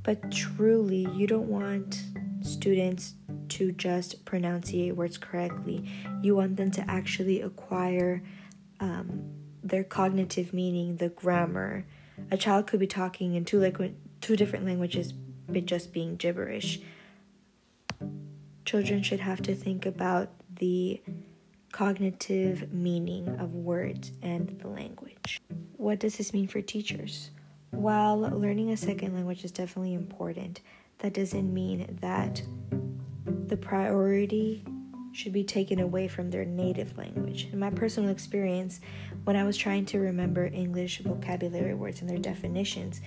But 0.06 0.30
truly, 0.30 1.08
you 1.16 1.26
don't 1.26 1.48
want 1.48 2.00
students 2.40 3.14
to 3.48 3.72
just 3.72 4.24
pronunciate 4.24 4.94
words 4.94 5.18
correctly. 5.18 5.90
You 6.22 6.36
want 6.36 6.56
them 6.56 6.70
to 6.70 6.88
actually 6.88 7.40
acquire 7.40 8.22
um, 8.78 9.24
their 9.64 9.82
cognitive 9.82 10.54
meaning, 10.54 10.94
the 10.94 11.08
grammar. 11.08 11.84
A 12.30 12.36
child 12.36 12.68
could 12.68 12.78
be 12.78 12.86
talking 12.86 13.34
in 13.34 13.44
two, 13.44 13.60
two 14.20 14.36
different 14.36 14.64
languages 14.64 15.12
but 15.48 15.66
just 15.66 15.92
being 15.92 16.14
gibberish. 16.14 16.78
Children 18.64 19.02
should 19.02 19.20
have 19.20 19.42
to 19.42 19.56
think 19.56 19.86
about 19.86 20.30
the 20.54 21.02
cognitive 21.72 22.72
meaning 22.72 23.28
of 23.40 23.54
words 23.54 24.12
and 24.22 24.56
the 24.60 24.68
language. 24.68 25.40
What 25.76 25.98
does 25.98 26.16
this 26.16 26.32
mean 26.32 26.46
for 26.46 26.60
teachers? 26.62 27.30
While 27.70 28.18
learning 28.18 28.70
a 28.70 28.76
second 28.76 29.14
language 29.14 29.44
is 29.44 29.52
definitely 29.52 29.94
important, 29.94 30.60
that 30.98 31.14
doesn't 31.14 31.52
mean 31.52 31.98
that 32.00 32.42
the 33.46 33.56
priority 33.56 34.64
should 35.12 35.32
be 35.32 35.44
taken 35.44 35.80
away 35.80 36.08
from 36.08 36.30
their 36.30 36.44
native 36.44 36.96
language. 36.98 37.48
In 37.52 37.58
my 37.58 37.70
personal 37.70 38.10
experience, 38.10 38.80
when 39.24 39.36
I 39.36 39.44
was 39.44 39.56
trying 39.56 39.86
to 39.86 39.98
remember 39.98 40.46
English 40.46 40.98
vocabulary 41.00 41.74
words 41.74 42.00
and 42.00 42.10
their 42.10 42.18
definitions, 42.18 43.00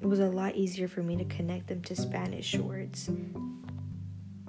it 0.00 0.06
was 0.06 0.20
a 0.20 0.28
lot 0.28 0.54
easier 0.54 0.88
for 0.88 1.02
me 1.02 1.16
to 1.16 1.24
connect 1.24 1.68
them 1.68 1.80
to 1.82 1.96
Spanish 1.96 2.54
words. 2.56 3.08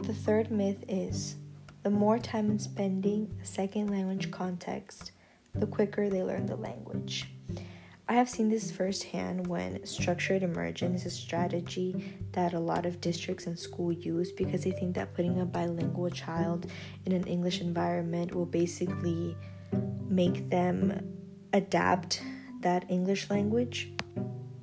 The 0.01 0.13
third 0.13 0.51
myth 0.51 0.84
is 0.89 1.38
the 1.84 1.89
more 1.89 2.19
time 2.19 2.51
in 2.51 2.60
spending 2.60 3.39
a 3.41 3.45
second 3.45 3.89
language 3.89 4.31
context, 4.31 5.12
the 5.53 5.67
quicker 5.67 6.10
they 6.10 6.24
learn 6.24 6.45
the 6.48 6.57
language. 6.57 7.29
I 8.07 8.13
have 8.13 8.29
seen 8.29 8.50
this 8.50 8.69
firsthand 8.69 9.47
when 9.47 9.83
structured 9.83 10.43
immersion 10.43 10.93
is 10.93 11.07
a 11.07 11.09
strategy 11.09 12.13
that 12.33 12.53
a 12.53 12.59
lot 12.59 12.85
of 12.85 13.01
districts 13.01 13.47
and 13.47 13.57
schools 13.57 14.05
use 14.05 14.31
because 14.31 14.63
they 14.63 14.71
think 14.71 14.93
that 14.93 15.15
putting 15.15 15.41
a 15.41 15.45
bilingual 15.45 16.12
child 16.12 16.67
in 17.05 17.13
an 17.13 17.24
English 17.24 17.62
environment 17.62 18.35
will 18.35 18.45
basically 18.45 19.35
make 20.07 20.51
them 20.51 21.15
adapt 21.53 22.21
that 22.62 22.85
English 22.89 23.31
language. 23.31 23.91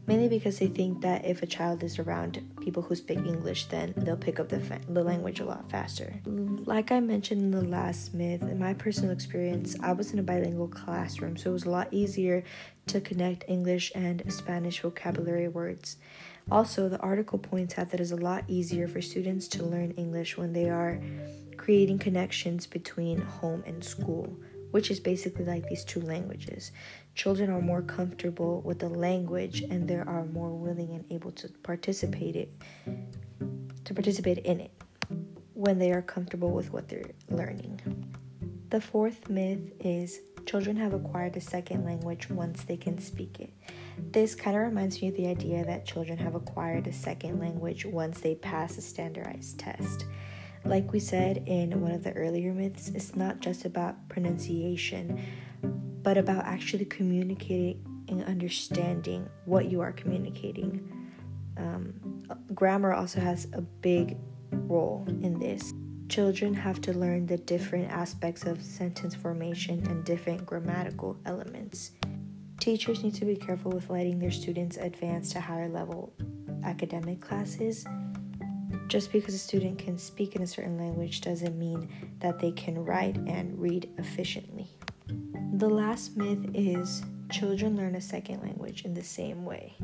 Mainly 0.07 0.29
because 0.29 0.61
they 0.61 0.69
think 0.69 1.01
that 1.01 1.25
if 1.25 1.43
a 1.43 1.47
child 1.47 1.83
is 1.83 1.99
around 1.99 2.45
people 2.63 2.83
who 2.83 2.95
speak 2.95 3.19
English, 3.19 3.67
then 3.67 3.93
they'll 3.97 4.17
pick 4.17 4.39
up 4.41 4.49
the, 4.49 4.61
fa- 4.61 4.81
the 4.89 5.03
language 5.03 5.41
a 5.41 5.45
lot 5.45 5.71
faster. 5.71 6.15
Like 6.27 6.93
I 6.93 7.01
mentioned 7.01 7.43
in 7.43 7.51
the 7.51 7.69
last 7.69 8.15
myth, 8.15 8.43
in 8.43 8.59
my 8.59 8.75
personal 8.75 9.11
experience, 9.11 9.77
I 9.83 9.93
was 9.93 10.13
in 10.13 10.19
a 10.19 10.23
bilingual 10.23 10.69
classroom, 10.69 11.37
so 11.37 11.51
it 11.51 11.53
was 11.53 11.65
a 11.65 11.71
lot 11.71 11.89
easier 11.91 12.45
to 12.87 13.01
connect 13.01 13.45
English 13.49 13.93
and 13.95 14.23
Spanish 14.33 14.81
vocabulary 14.81 15.49
words. 15.49 15.97
Also, 16.51 16.89
the 16.89 16.99
article 16.99 17.39
points 17.39 17.79
out 17.79 17.91
that 17.91 18.01
it's 18.01 18.11
a 18.11 18.17
lot 18.17 18.45
easier 18.49 18.89
for 18.89 19.01
students 19.01 19.47
to 19.49 19.65
learn 19.65 19.93
English 19.93 20.37
when 20.37 20.53
they 20.53 20.69
are 20.69 21.01
creating 21.57 21.99
connections 21.99 22.67
between 22.67 23.21
home 23.21 23.63
and 23.67 23.85
school, 23.85 24.37
which 24.73 24.91
is 24.91 25.01
basically 25.01 25.45
like 25.45 25.67
these 25.69 25.85
two 25.85 26.01
languages 26.01 26.73
children 27.15 27.49
are 27.51 27.61
more 27.61 27.83
comfortable 27.83 28.61
with 28.63 28.79
the 28.79 28.89
language 28.89 29.63
and 29.63 29.89
they 29.89 29.97
are 29.97 30.25
more 30.33 30.51
willing 30.51 30.91
and 30.93 31.05
able 31.11 31.31
to 31.31 31.49
participate 31.63 32.37
it 32.37 32.53
to 33.85 33.95
participate 33.95 34.39
in 34.39 34.61
it 34.61 34.71
when 35.55 35.79
they 35.79 35.93
are 35.93 36.03
comfortable 36.03 36.51
with 36.51 36.73
what 36.73 36.89
they're 36.89 37.11
learning. 37.31 37.81
The 38.71 38.81
fourth 38.81 39.29
myth 39.29 39.73
is 39.81 40.21
children 40.47 40.77
have 40.77 40.93
acquired 40.93 41.37
a 41.37 41.41
second 41.41 41.85
language 41.85 42.29
once 42.31 42.65
they 42.65 42.77
can 42.77 42.99
speak 42.99 43.39
it. 43.39 43.53
This 44.11 44.35
kind 44.35 44.57
of 44.57 44.63
reminds 44.63 45.01
me 45.01 45.09
of 45.09 45.17
the 45.17 45.27
idea 45.27 45.65
that 45.65 45.87
children 45.87 46.19
have 46.19 46.35
acquired 46.35 46.87
a 46.87 46.93
second 46.93 47.39
language 47.39 47.85
once 47.85 48.21
they 48.21 48.35
pass 48.35 48.77
a 48.77 48.83
standardized 48.83 49.59
test. 49.59 50.07
Like 50.65 50.93
we 50.93 51.01
said 51.01 51.45
in 51.47 51.81
one 51.81 51.93
of 51.93 52.05
the 52.05 52.13
earlier 52.13 52.53
myths, 52.53 52.89
it's 52.95 53.17
not 53.17 53.41
just 53.41 53.65
about 53.65 54.09
pronunciation, 54.09 55.21
but 56.03 56.17
about 56.17 56.45
actually 56.45 56.85
communicating 56.85 57.85
and 58.09 58.25
understanding 58.25 59.29
what 59.45 59.71
you 59.71 59.81
are 59.81 59.93
communicating. 59.93 60.89
Um, 61.57 62.23
grammar 62.55 62.93
also 62.93 63.21
has 63.21 63.49
a 63.53 63.61
big 63.61 64.17
role 64.51 65.05
in 65.09 65.39
this. 65.39 65.73
Children 66.09 66.55
have 66.55 66.81
to 66.83 66.93
learn 66.93 67.27
the 67.27 67.39
different 67.39 67.91
aspects 67.91 68.45
of 68.45 68.63
sentence 68.63 69.15
formation 69.15 69.87
and 69.87 70.05
different 70.05 70.45
grammatical 70.45 71.17
elements. 71.25 71.93
Teachers 72.61 73.03
need 73.03 73.15
to 73.15 73.25
be 73.25 73.35
careful 73.35 73.73
with 73.73 73.91
letting 73.91 74.19
their 74.19 74.31
students 74.31 74.77
advance 74.77 75.33
to 75.33 75.41
higher 75.41 75.69
level 75.69 76.13
academic 76.65 77.21
classes. 77.21 77.85
Just 78.89 79.13
because 79.13 79.35
a 79.35 79.39
student 79.39 79.79
can 79.79 79.99
speak 79.99 80.37
in 80.37 80.43
a 80.43 80.47
certain 80.47 80.79
language 80.79 81.21
doesn't 81.21 81.59
mean 81.59 81.89
that 82.21 82.39
they 82.39 82.53
can 82.53 82.85
write 82.85 83.17
and 83.27 83.59
read 83.59 83.89
efficiently. 83.99 84.69
The 85.55 85.69
last 85.69 86.17
myth 86.17 86.51
is 86.55 87.03
children 87.31 87.77
learn 87.77 87.95
a 87.95 88.01
second 88.01 88.43
language 88.43 88.85
in 88.85 88.95
the 88.95 89.03
same 89.03 89.45
way. 89.45 89.75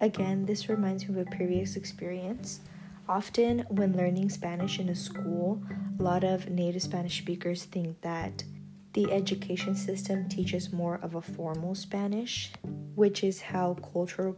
Again, 0.00 0.44
this 0.44 0.68
reminds 0.68 1.08
me 1.08 1.20
of 1.20 1.26
a 1.26 1.30
previous 1.30 1.76
experience. 1.76 2.60
Often, 3.08 3.66
when 3.68 3.96
learning 3.96 4.30
Spanish 4.30 4.78
in 4.78 4.88
a 4.88 4.94
school, 4.94 5.62
a 5.98 6.02
lot 6.02 6.24
of 6.24 6.50
native 6.50 6.82
Spanish 6.82 7.18
speakers 7.18 7.64
think 7.64 8.00
that 8.00 8.44
the 8.94 9.10
education 9.12 9.74
system 9.74 10.28
teaches 10.28 10.72
more 10.72 11.00
of 11.02 11.14
a 11.14 11.22
formal 11.22 11.74
Spanish, 11.74 12.52
which 12.94 13.24
is 13.24 13.40
how 13.40 13.74
culture 13.92 14.34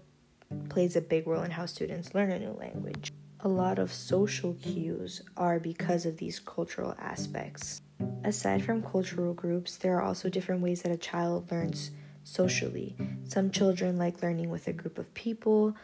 plays 0.68 0.96
a 0.96 1.01
big 1.01 1.27
role 1.27 1.42
in 1.42 1.51
how 1.51 1.66
students 1.66 2.14
learn 2.14 2.31
a 2.31 2.38
new 2.38 2.53
language. 2.53 3.12
A 3.46 3.56
lot 3.56 3.78
of 3.78 3.92
social 3.92 4.54
cues 4.54 5.22
are 5.37 5.61
because 5.61 6.04
of 6.04 6.16
these 6.16 6.40
cultural 6.40 6.96
aspects. 6.98 7.80
Aside 8.24 8.64
from 8.64 8.82
cultural 8.82 9.35
groups, 9.35 9.76
there 9.76 9.96
are 9.96 10.02
also 10.02 10.28
different 10.28 10.62
ways 10.62 10.82
that 10.82 10.90
a 10.90 10.96
child 10.96 11.48
learns 11.52 11.92
socially. 12.24 12.96
Some 13.22 13.52
children 13.52 13.98
like 13.98 14.20
learning 14.20 14.50
with 14.50 14.66
a 14.66 14.72
group 14.72 14.98
of 14.98 15.14
people, 15.14 15.76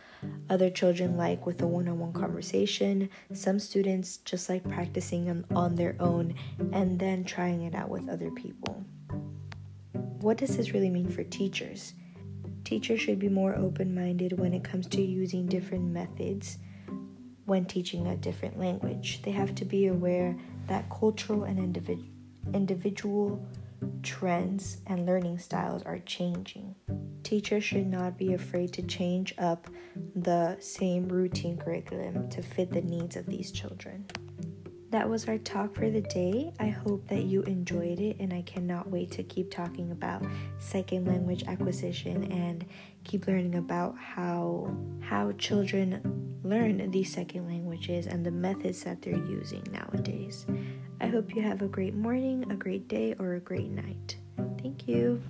other 0.50 0.70
children 0.70 1.16
like 1.16 1.46
with 1.46 1.62
a 1.62 1.66
one 1.68 1.86
on 1.86 2.00
one 2.00 2.12
conversation. 2.12 3.08
Some 3.32 3.60
students 3.60 4.16
just 4.24 4.48
like 4.48 4.68
practicing 4.68 5.44
on 5.54 5.76
their 5.76 5.94
own 6.00 6.34
and 6.72 6.98
then 6.98 7.22
trying 7.22 7.62
it 7.62 7.76
out 7.76 7.90
with 7.90 8.08
other 8.08 8.32
people. 8.32 8.84
What 9.92 10.36
does 10.36 10.56
this 10.56 10.72
really 10.72 10.90
mean 10.90 11.08
for 11.08 11.22
teachers? 11.22 11.94
Teachers 12.64 13.00
should 13.00 13.20
be 13.20 13.28
more 13.28 13.54
open 13.54 13.94
minded 13.94 14.36
when 14.36 14.52
it 14.52 14.64
comes 14.64 14.88
to 14.88 15.00
using 15.00 15.46
different 15.46 15.84
methods 15.84 16.58
when 17.44 17.64
teaching 17.64 18.06
a 18.06 18.16
different 18.16 18.58
language. 18.58 19.22
They 19.22 19.32
have 19.32 19.54
to 19.56 19.64
be 19.64 19.86
aware 19.86 20.36
that 20.68 20.88
cultural 20.90 21.44
and 21.44 21.58
individ- 21.58 22.08
individual 22.54 23.44
trends 24.02 24.78
and 24.86 25.06
learning 25.06 25.38
styles 25.38 25.82
are 25.82 25.98
changing. 26.00 26.74
Teachers 27.22 27.64
should 27.64 27.86
not 27.86 28.16
be 28.16 28.34
afraid 28.34 28.72
to 28.74 28.82
change 28.82 29.34
up 29.38 29.68
the 30.14 30.56
same 30.60 31.08
routine 31.08 31.56
curriculum 31.56 32.28
to 32.30 32.42
fit 32.42 32.70
the 32.70 32.82
needs 32.82 33.16
of 33.16 33.26
these 33.26 33.50
children. 33.50 34.06
That 34.92 35.08
was 35.08 35.26
our 35.26 35.38
talk 35.38 35.74
for 35.74 35.88
the 35.88 36.02
day. 36.02 36.52
I 36.60 36.68
hope 36.68 37.08
that 37.08 37.24
you 37.24 37.40
enjoyed 37.44 37.98
it, 37.98 38.18
and 38.20 38.30
I 38.30 38.42
cannot 38.42 38.90
wait 38.90 39.10
to 39.12 39.22
keep 39.22 39.50
talking 39.50 39.90
about 39.90 40.22
second 40.58 41.06
language 41.06 41.44
acquisition 41.48 42.30
and 42.30 42.66
keep 43.02 43.26
learning 43.26 43.54
about 43.54 43.96
how 43.96 44.70
how 45.00 45.32
children 45.32 46.38
learn 46.44 46.90
these 46.90 47.10
second 47.10 47.46
languages 47.46 48.06
and 48.06 48.24
the 48.24 48.30
methods 48.30 48.84
that 48.84 49.00
they're 49.00 49.14
using 49.14 49.66
nowadays. 49.72 50.44
I 51.00 51.06
hope 51.06 51.34
you 51.34 51.40
have 51.40 51.62
a 51.62 51.68
great 51.68 51.94
morning, 51.94 52.44
a 52.50 52.54
great 52.54 52.86
day, 52.86 53.14
or 53.18 53.36
a 53.36 53.40
great 53.40 53.70
night. 53.70 54.16
Thank 54.60 54.86
you. 54.86 55.22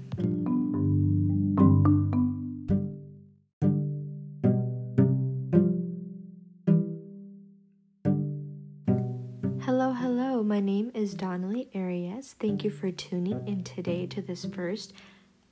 Thank 12.42 12.64
you 12.64 12.70
for 12.70 12.90
tuning 12.90 13.46
in 13.46 13.62
today 13.62 14.04
to 14.08 14.20
this 14.20 14.44
first 14.46 14.94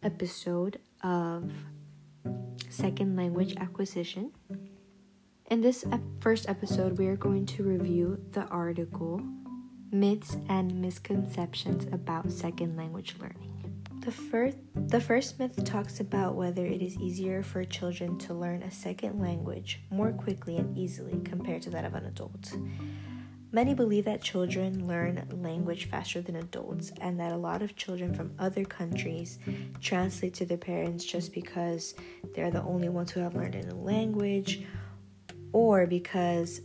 episode 0.03 0.81
of 1.05 1.53
Second 2.69 3.15
Language 3.15 3.55
Acquisition. 3.59 4.33
In 5.53 5.61
this 5.61 5.85
ep- 5.93 6.01
first 6.19 6.49
episode, 6.49 6.99
we 6.99 7.07
are 7.07 7.15
going 7.15 7.47
to 7.47 7.63
review 7.63 8.21
the 8.33 8.45
article 8.47 9.23
Myths 9.93 10.37
and 10.49 10.83
Misconceptions 10.83 11.87
About 11.93 12.29
Second 12.33 12.77
Language 12.77 13.15
Learning. 13.21 13.87
The 14.01 14.11
first, 14.11 14.57
the 14.75 15.01
first 15.01 15.39
myth 15.39 15.65
talks 15.65 16.01
about 16.01 16.35
whether 16.35 16.67
it 16.67 16.83
is 16.83 16.97
easier 16.97 17.45
for 17.45 17.63
children 17.63 18.19
to 18.19 18.35
learn 18.35 18.65
a 18.65 18.71
second 18.73 19.21
language 19.21 19.81
more 19.91 20.11
quickly 20.11 20.57
and 20.57 20.77
easily 20.77 21.21
compared 21.21 21.63
to 21.63 21.71
that 21.71 21.85
of 21.85 21.95
an 21.95 22.07
adult. 22.07 22.53
Many 23.53 23.75
believe 23.75 24.05
that 24.05 24.23
children 24.23 24.87
learn 24.87 25.27
language 25.43 25.91
faster 25.91 26.21
than 26.21 26.37
adults, 26.37 26.93
and 27.01 27.19
that 27.19 27.33
a 27.33 27.37
lot 27.37 27.63
of 27.63 27.75
children 27.75 28.15
from 28.15 28.33
other 28.39 28.65
countries 28.65 29.41
translate 29.81 30.35
to 30.35 30.47
their 30.47 30.57
parents 30.57 31.05
just 31.05 31.33
because 31.33 31.95
they're 32.35 32.53
the 32.53 32.63
only 32.63 32.89
ones 32.89 33.11
who 33.11 33.19
have 33.21 33.35
learned 33.35 33.57
a 33.57 33.67
new 33.67 33.75
language, 33.75 34.65
or 35.53 35.87
because 35.87 36.61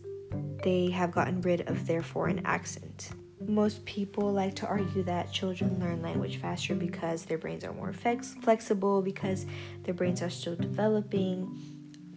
they 0.64 0.92
have 0.92 1.12
gotten 1.12 1.42
rid 1.42 1.68
of 1.68 1.88
their 1.88 2.04
foreign 2.04 2.46
accent. 2.46 3.10
Most 3.48 3.84
people 3.86 4.32
like 4.32 4.56
to 4.56 4.68
argue 4.68 5.02
that 5.04 5.32
children 5.32 5.80
learn 5.80 6.04
language 6.04 6.38
faster 6.38 6.76
because 6.76 7.26
their 7.26 7.38
brains 7.40 7.64
are 7.64 7.74
more 7.74 7.94
flex- 7.94 8.36
flexible, 8.42 9.02
because 9.02 9.48
their 9.84 9.94
brains 9.96 10.22
are 10.22 10.30
still 10.30 10.56
developing, 10.56 11.60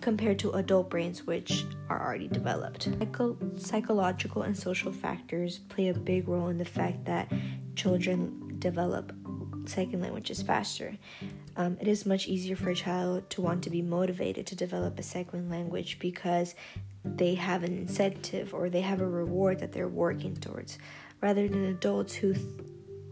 compared 0.00 0.38
to 0.40 0.52
adult 0.52 0.90
brains, 0.90 1.26
which 1.26 1.64
are 1.88 2.04
already 2.04 2.28
developed. 2.28 2.84
Psycho- 2.84 3.36
psychological 3.56 4.42
and 4.42 4.56
social 4.56 4.92
factors 4.92 5.58
play 5.58 5.88
a 5.88 5.94
big 5.94 6.28
role 6.28 6.48
in 6.48 6.58
the 6.58 6.64
fact 6.64 7.04
that 7.04 7.30
children 7.74 8.56
develop 8.58 9.12
second 9.66 10.00
languages 10.00 10.42
faster. 10.42 10.96
Um, 11.56 11.76
it 11.80 11.88
is 11.88 12.06
much 12.06 12.28
easier 12.28 12.56
for 12.56 12.70
a 12.70 12.74
child 12.74 13.28
to 13.30 13.42
want 13.42 13.62
to 13.64 13.70
be 13.70 13.82
motivated 13.82 14.46
to 14.46 14.56
develop 14.56 14.98
a 14.98 15.02
second 15.02 15.50
language 15.50 15.98
because 15.98 16.54
they 17.04 17.34
have 17.34 17.64
an 17.64 17.76
incentive 17.76 18.54
or 18.54 18.70
they 18.70 18.80
have 18.80 19.00
a 19.00 19.06
reward 19.06 19.58
that 19.60 19.72
they're 19.72 19.88
working 19.88 20.36
towards, 20.36 20.78
rather 21.20 21.48
than 21.48 21.64
adults 21.66 22.14
who 22.14 22.34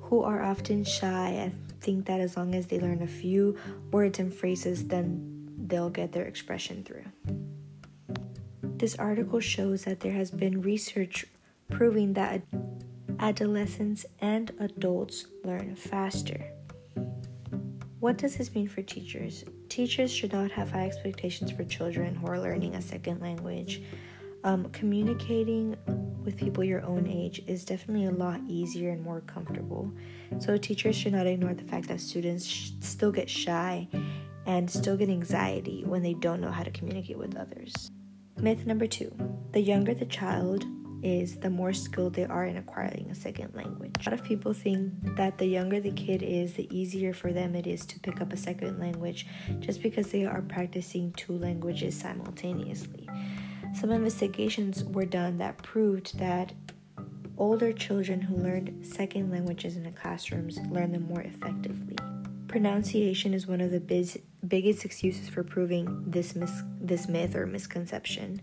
who 0.01 0.23
are 0.23 0.43
often 0.43 0.85
shy 0.85 1.31
and 1.31 1.53
think 1.81 2.07
that 2.07 2.21
as 2.21 2.37
long 2.37 2.55
as 2.55 2.69
they 2.69 2.79
learn 2.79 3.03
a 3.03 3.07
few 3.07 3.57
words 3.91 4.21
and 4.21 4.33
phrases, 4.33 4.87
then 4.87 5.36
they'll 5.69 5.91
get 5.91 6.13
their 6.13 6.25
expression 6.25 6.85
through. 6.85 7.05
This 8.63 8.97
article 8.97 9.41
shows 9.41 9.85
that 9.85 10.01
there 10.01 10.13
has 10.13 10.31
been 10.31 10.61
research 10.61 11.27
proving 11.71 12.13
that 12.15 12.43
adolescents 13.19 14.05
and 14.21 14.53
adults 14.61 15.27
learn 15.45 15.75
faster. 15.75 16.53
What 18.01 18.19
does 18.19 18.37
this 18.37 18.55
mean 18.55 18.69
for 18.69 18.83
teachers? 18.83 19.45
Teachers 19.69 20.13
should 20.13 20.33
not 20.33 20.51
have 20.51 20.71
high 20.71 20.87
expectations 20.87 21.51
for 21.51 21.65
children 21.65 22.15
who 22.15 22.27
are 22.27 22.39
learning 22.39 22.75
a 22.75 22.83
second 22.83 23.21
language. 23.21 23.83
Um, 24.45 24.69
communicating 24.71 25.77
with 26.23 26.37
people 26.37 26.63
your 26.63 26.83
own 26.83 27.07
age 27.07 27.43
is 27.47 27.65
definitely 27.65 28.07
a 28.07 28.11
lot 28.11 28.41
easier 28.47 28.91
and 28.91 29.03
more 29.03 29.23
comfortable. 29.23 29.91
So, 30.39 30.57
teachers 30.57 30.95
should 30.95 31.13
not 31.13 31.27
ignore 31.27 31.55
the 31.55 31.65
fact 31.65 31.89
that 31.89 32.01
students 32.01 32.45
sh- 32.45 32.71
still 32.81 33.11
get 33.11 33.31
shy 33.31 33.89
and 34.47 34.71
still 34.71 34.97
get 34.97 35.09
anxiety 35.09 35.85
when 35.85 36.03
they 36.03 36.15
don't 36.15 36.41
know 36.41 36.51
how 36.51 36.63
to 36.63 36.71
communicate 36.71 37.19
with 37.19 37.37
others. 37.37 37.91
Myth 38.39 38.67
number 38.67 38.87
two 38.87 39.15
the 39.53 39.61
younger 39.61 39.95
the 39.95 40.07
child 40.07 40.65
is, 41.03 41.37
the 41.37 41.51
more 41.51 41.73
skilled 41.73 42.15
they 42.15 42.25
are 42.25 42.47
in 42.47 42.57
acquiring 42.57 43.09
a 43.11 43.15
second 43.15 43.55
language. 43.55 43.95
A 44.01 44.11
lot 44.11 44.19
of 44.19 44.25
people 44.25 44.53
think 44.53 44.93
that 45.17 45.39
the 45.39 45.47
younger 45.47 45.81
the 45.81 45.93
kid 45.93 46.23
is, 46.23 46.55
the 46.55 46.69
easier 46.77 47.13
for 47.13 47.33
them 47.33 47.55
it 47.55 47.67
is 47.67 47.87
to 47.87 48.01
pick 48.01 48.21
up 48.21 48.33
a 48.33 48.37
second 48.37 48.79
language 48.79 49.27
just 49.61 49.83
because 49.83 50.11
they 50.11 50.25
are 50.25 50.43
practicing 50.43 51.13
two 51.13 51.39
languages 51.39 51.99
simultaneously. 51.99 53.09
Some 53.75 53.91
investigations 53.91 54.85
were 54.85 55.05
done 55.05 55.39
that 55.39 55.59
proved 55.59 56.19
that 56.19 56.53
older 57.39 57.73
children 57.73 58.21
who 58.21 58.37
learned 58.37 58.85
second 58.87 59.31
languages 59.31 59.77
in 59.77 59.85
the 59.85 59.91
classrooms 59.91 60.59
learn 60.71 60.93
them 60.93 61.07
more 61.07 61.21
effectively. 61.21 61.97
Pronunciation 62.57 63.35
is 63.35 63.47
one 63.47 63.61
of 63.61 63.71
the 63.71 63.81
biz- 63.81 64.19
biggest 64.49 64.87
excuses 64.87 65.29
for 65.29 65.45
proving 65.45 66.05
this 66.07 66.35
mis- 66.35 66.63
this 66.81 67.07
myth 67.07 67.37
or 67.37 67.45
misconception. 67.45 68.41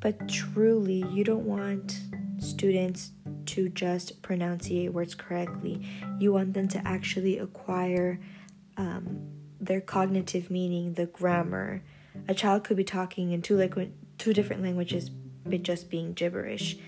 But 0.00 0.30
truly, 0.30 1.04
you 1.12 1.24
don't 1.24 1.44
want 1.44 2.00
students 2.38 3.10
to 3.44 3.68
just 3.68 4.22
pronunciate 4.22 4.94
words 4.94 5.14
correctly. 5.14 5.86
You 6.18 6.32
want 6.32 6.54
them 6.54 6.68
to 6.68 6.88
actually 6.88 7.38
acquire 7.38 8.18
um, 8.78 9.28
their 9.60 9.82
cognitive 9.82 10.50
meaning, 10.50 10.94
the 10.94 11.04
grammar. 11.04 11.82
A 12.28 12.34
child 12.34 12.64
could 12.64 12.78
be 12.78 12.84
talking 12.84 13.32
in 13.32 13.42
two 13.42 13.92
two 14.16 14.32
different 14.32 14.62
languages, 14.62 15.10
but 15.44 15.62
just 15.62 15.90
being 15.90 16.14
gibberish. 16.14 16.78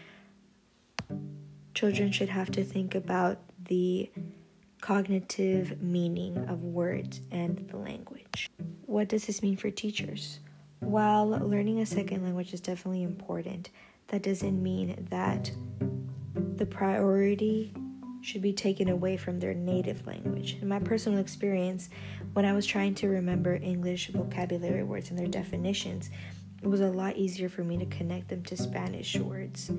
Children 1.75 2.13
should 2.13 2.31
have 2.31 2.51
to 2.53 2.65
think 2.65 2.95
about 2.95 3.41
the 3.63 4.11
cognitive 4.81 5.69
mm-hmm. 5.69 5.93
meaning 5.93 6.39
of 6.49 6.63
words 6.65 7.21
and 7.31 7.69
the 7.69 7.77
language. 7.77 8.51
What 8.87 9.09
does 9.09 9.27
this 9.27 9.43
mean 9.43 9.57
for 9.57 9.71
teachers? 9.71 10.41
While 10.81 11.29
learning 11.29 11.81
a 11.81 11.87
second 11.87 12.25
language 12.25 12.55
is 12.55 12.61
definitely 12.61 13.03
important, 13.03 13.71
that 14.09 14.23
doesn't 14.23 14.63
mean 14.63 15.07
that 15.11 15.51
the 16.57 16.67
priority 16.67 17.73
should 18.23 18.43
be 18.43 18.53
taken 18.53 18.89
away 18.89 19.17
from 19.17 19.39
their 19.39 19.55
native 19.55 20.07
language. 20.07 20.57
In 20.61 20.69
my 20.69 20.79
personal 20.79 21.19
experience, 21.19 21.89
when 22.33 22.45
I 22.45 22.53
was 22.53 22.67
trying 22.67 22.95
to 22.97 23.09
remember 23.09 23.55
English 23.55 24.09
vocabulary 24.09 24.83
words 24.83 25.11
and 25.11 25.19
their 25.19 25.27
definitions, 25.27 26.11
it 26.63 26.67
was 26.67 26.81
a 26.81 26.89
lot 26.89 27.17
easier 27.17 27.49
for 27.49 27.65
me 27.65 27.79
to 27.79 27.87
connect 27.87 28.29
them 28.29 28.43
to 28.45 28.57
Spanish 28.57 29.17
words. 29.17 29.71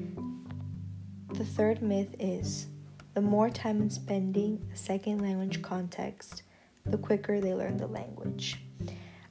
The 1.34 1.46
third 1.46 1.82
myth 1.82 2.16
is 2.20 2.68
the 3.14 3.22
more 3.22 3.50
time 3.50 3.90
spending 3.90 4.70
a 4.74 4.78
second 4.78 5.22
language 5.22 5.62
context, 5.62 6.44
the 6.86 6.98
quicker 6.98 7.42
they 7.42 7.54
learn 7.54 7.78
the 7.78 7.88
language. 7.88 8.58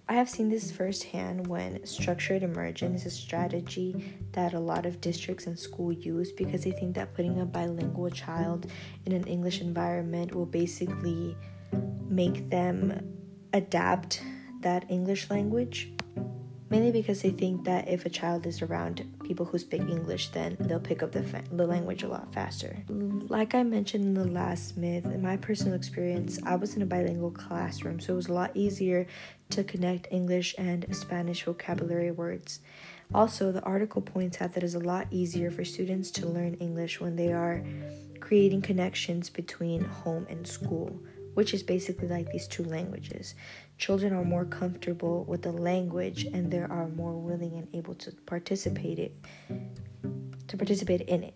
I 0.08 0.14
have 0.14 0.28
seen 0.28 0.48
this 0.48 0.72
firsthand 0.72 1.46
when 1.46 1.86
structured 1.86 2.42
immersion 2.42 2.94
is 2.94 3.06
a 3.06 3.10
strategy 3.10 4.18
that 4.32 4.54
a 4.54 4.58
lot 4.58 4.84
of 4.84 5.00
districts 5.00 5.46
and 5.46 5.56
school 5.56 5.92
use 5.92 6.32
because 6.32 6.64
they 6.64 6.72
think 6.72 6.96
that 6.96 7.14
putting 7.14 7.40
a 7.40 7.46
bilingual 7.46 8.10
child 8.10 8.66
in 9.06 9.12
an 9.12 9.24
English 9.24 9.60
environment 9.60 10.34
will 10.34 10.46
basically 10.46 11.36
make 12.08 12.50
them 12.50 13.16
adapt 13.52 14.20
that 14.62 14.84
English 14.90 15.30
language 15.30 15.92
mainly 16.70 16.92
because 16.92 17.20
they 17.20 17.30
think 17.30 17.64
that 17.64 17.88
if 17.88 18.06
a 18.06 18.08
child 18.08 18.46
is 18.46 18.62
around 18.62 19.04
people 19.24 19.44
who 19.44 19.58
speak 19.58 19.82
English, 19.82 20.28
then 20.28 20.56
they'll 20.60 20.78
pick 20.78 21.02
up 21.02 21.10
the, 21.10 21.22
fa- 21.22 21.42
the 21.50 21.66
language 21.66 22.04
a 22.04 22.08
lot 22.08 22.32
faster. 22.32 22.76
Like 22.88 23.54
I 23.54 23.64
mentioned 23.64 24.04
in 24.04 24.14
the 24.14 24.24
last 24.24 24.76
myth, 24.76 25.04
in 25.04 25.20
my 25.20 25.36
personal 25.36 25.74
experience, 25.74 26.38
I 26.46 26.54
was 26.54 26.76
in 26.76 26.82
a 26.82 26.86
bilingual 26.86 27.32
classroom, 27.32 27.98
so 27.98 28.12
it 28.12 28.16
was 28.16 28.28
a 28.28 28.32
lot 28.32 28.52
easier 28.54 29.06
to 29.50 29.64
connect 29.64 30.06
English 30.12 30.54
and 30.56 30.86
Spanish 30.94 31.44
vocabulary 31.44 32.12
words. 32.12 32.60
Also, 33.12 33.50
the 33.50 33.62
article 33.62 34.00
points 34.00 34.40
out 34.40 34.52
that 34.54 34.62
it's 34.62 34.74
a 34.74 34.78
lot 34.78 35.08
easier 35.10 35.50
for 35.50 35.64
students 35.64 36.12
to 36.12 36.26
learn 36.26 36.54
English 36.54 37.00
when 37.00 37.16
they 37.16 37.32
are 37.32 37.64
creating 38.20 38.62
connections 38.62 39.28
between 39.28 39.82
home 39.82 40.24
and 40.30 40.46
school 40.46 41.00
which 41.34 41.54
is 41.54 41.62
basically 41.62 42.08
like 42.08 42.30
these 42.32 42.46
two 42.46 42.64
languages. 42.64 43.34
Children 43.80 44.12
are 44.12 44.24
more 44.24 44.44
comfortable 44.44 45.24
with 45.24 45.40
the 45.40 45.52
language 45.52 46.26
and 46.26 46.50
they 46.50 46.58
are 46.58 46.88
more 46.88 47.14
willing 47.14 47.54
and 47.54 47.66
able 47.74 47.94
to 47.94 48.12
participate 48.26 48.98
it 48.98 49.14
to 50.48 50.56
participate 50.58 51.00
in 51.00 51.24
it 51.24 51.34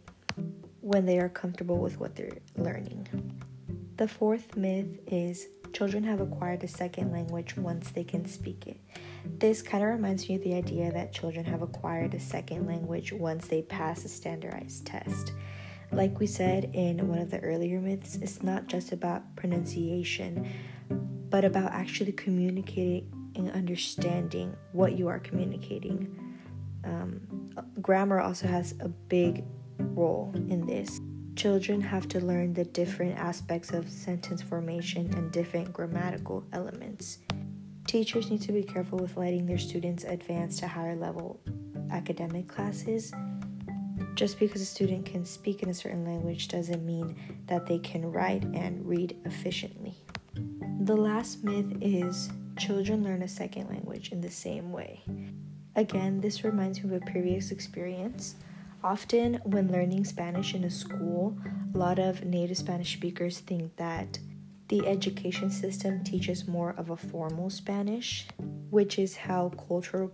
when 0.83 1.07
they 1.07 1.19
are 1.21 1.31
comfortable 1.31 1.79
with 1.79 1.99
what 1.99 2.15
they're 2.15 2.37
learning. 2.59 3.09
The 3.97 4.07
fourth 4.07 4.59
myth 4.59 4.99
is 5.07 5.47
children 5.73 6.05
have 6.05 6.21
acquired 6.21 6.63
a 6.65 6.69
second 6.69 7.13
language 7.13 7.57
once 7.57 7.91
they 7.93 8.05
can 8.05 8.27
speak 8.27 8.67
it. 8.67 8.79
This 9.25 9.63
kind 9.63 9.83
of 9.83 9.89
reminds 9.89 10.29
me 10.29 10.35
of 10.35 10.43
the 10.43 10.53
idea 10.53 10.93
that 10.93 11.15
children 11.15 11.47
have 11.47 11.63
acquired 11.63 12.13
a 12.13 12.21
second 12.21 12.67
language 12.67 13.11
once 13.11 13.49
they 13.49 13.63
pass 13.63 14.05
a 14.05 14.09
standardized 14.09 14.85
test. 14.85 15.33
Like 15.93 16.21
we 16.21 16.27
said 16.27 16.71
in 16.75 17.09
one 17.09 17.21
of 17.21 17.31
the 17.31 17.41
earlier 17.41 17.81
myths, 17.81 18.17
it's 18.17 18.43
not 18.43 18.67
just 18.67 18.93
about 18.93 19.35
pronunciation, 19.35 20.51
but 21.35 21.45
about 21.45 21.73
actually 21.73 22.13
communicating 22.13 23.11
and 23.35 23.51
understanding 23.51 24.57
what 24.71 24.97
you 24.97 25.09
are 25.09 25.19
communicating. 25.19 26.17
Um, 26.85 27.51
grammar 27.83 28.21
also 28.21 28.47
has 28.47 28.77
a 28.79 28.87
big 28.87 29.43
role 29.81 30.31
in 30.37 30.65
this. 30.65 31.01
Children 31.35 31.81
have 31.81 32.07
to 32.11 32.21
learn 32.21 32.55
the 32.55 32.63
different 32.63 33.19
aspects 33.19 33.73
of 33.73 33.91
sentence 33.91 34.43
formation 34.43 35.13
and 35.15 35.33
different 35.33 35.73
grammatical 35.73 36.45
elements. 36.53 37.19
Teachers 37.89 38.31
need 38.31 38.43
to 38.43 38.53
be 38.53 38.63
careful 38.63 39.01
with 39.01 39.17
letting 39.17 39.45
their 39.45 39.59
students 39.59 40.05
advance 40.05 40.61
to 40.61 40.69
higher 40.69 40.95
level 40.95 41.41
academic 41.91 42.47
classes 42.47 43.13
just 44.15 44.39
because 44.39 44.61
a 44.63 44.67
student 44.67 45.05
can 45.05 45.25
speak 45.25 45.65
in 45.65 45.69
a 45.69 45.75
certain 45.75 46.05
language 46.05 46.47
doesn't 46.47 46.87
mean 46.87 47.17
that 47.49 47.67
they 47.67 47.81
can 47.81 48.13
write 48.13 48.45
and 48.55 48.87
read 48.87 49.17
efficiently. 49.25 50.04
The 50.81 50.97
last 50.97 51.43
myth 51.43 51.79
is 51.81 52.31
children 52.59 53.05
learn 53.05 53.23
a 53.23 53.29
second 53.29 53.69
language 53.69 54.13
in 54.13 54.21
the 54.21 54.31
same 54.31 54.71
way. 54.71 55.03
Again, 55.77 56.21
this 56.21 56.45
reminds 56.45 56.83
me 56.83 56.95
of 56.95 57.03
a 57.03 57.11
previous 57.11 57.51
experience. 57.51 58.37
Often, 58.83 59.41
when 59.45 59.73
learning 59.73 60.05
Spanish 60.05 60.55
in 60.55 60.65
a 60.65 60.71
school, 60.71 61.39
a 61.75 61.79
lot 61.79 61.99
of 61.99 62.25
native 62.25 62.59
Spanish 62.59 62.93
speakers 62.93 63.41
think 63.41 63.75
that 63.77 64.19
the 64.69 64.87
education 64.87 65.51
system 65.51 66.05
teaches 66.05 66.47
more 66.47 66.75
of 66.77 66.91
a 66.91 66.97
formal 66.97 67.51
Spanish, 67.51 68.27
which 68.71 68.99
is 68.99 69.17
how 69.17 69.51
culture 69.69 70.11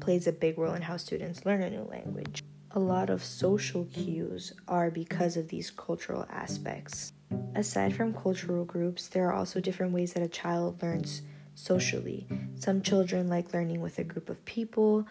plays 0.00 0.26
a 0.26 0.32
big 0.32 0.58
role 0.58 0.74
in 0.74 0.82
how 0.82 0.96
students 0.96 1.46
learn 1.46 1.62
a 1.62 1.70
new 1.70 1.82
language 1.82 2.42
a 2.74 2.80
lot 2.80 3.10
of 3.10 3.22
social 3.22 3.84
cues 3.92 4.52
are 4.66 4.90
because 4.90 5.36
of 5.36 5.48
these 5.48 5.70
cultural 5.70 6.26
aspects. 6.30 7.12
Aside 7.54 7.94
from 7.94 8.14
cultural 8.14 8.64
groups, 8.64 9.08
there 9.08 9.28
are 9.28 9.32
also 9.32 9.60
different 9.60 9.92
ways 9.92 10.12
that 10.14 10.22
a 10.22 10.28
child 10.28 10.82
learns 10.82 11.22
socially. 11.54 12.26
Some 12.56 12.82
children 12.82 13.28
like 13.28 13.52
learning 13.52 13.80
with 13.80 13.98
a 13.98 14.04
group 14.04 14.30
of 14.30 14.44
people, 14.44 15.06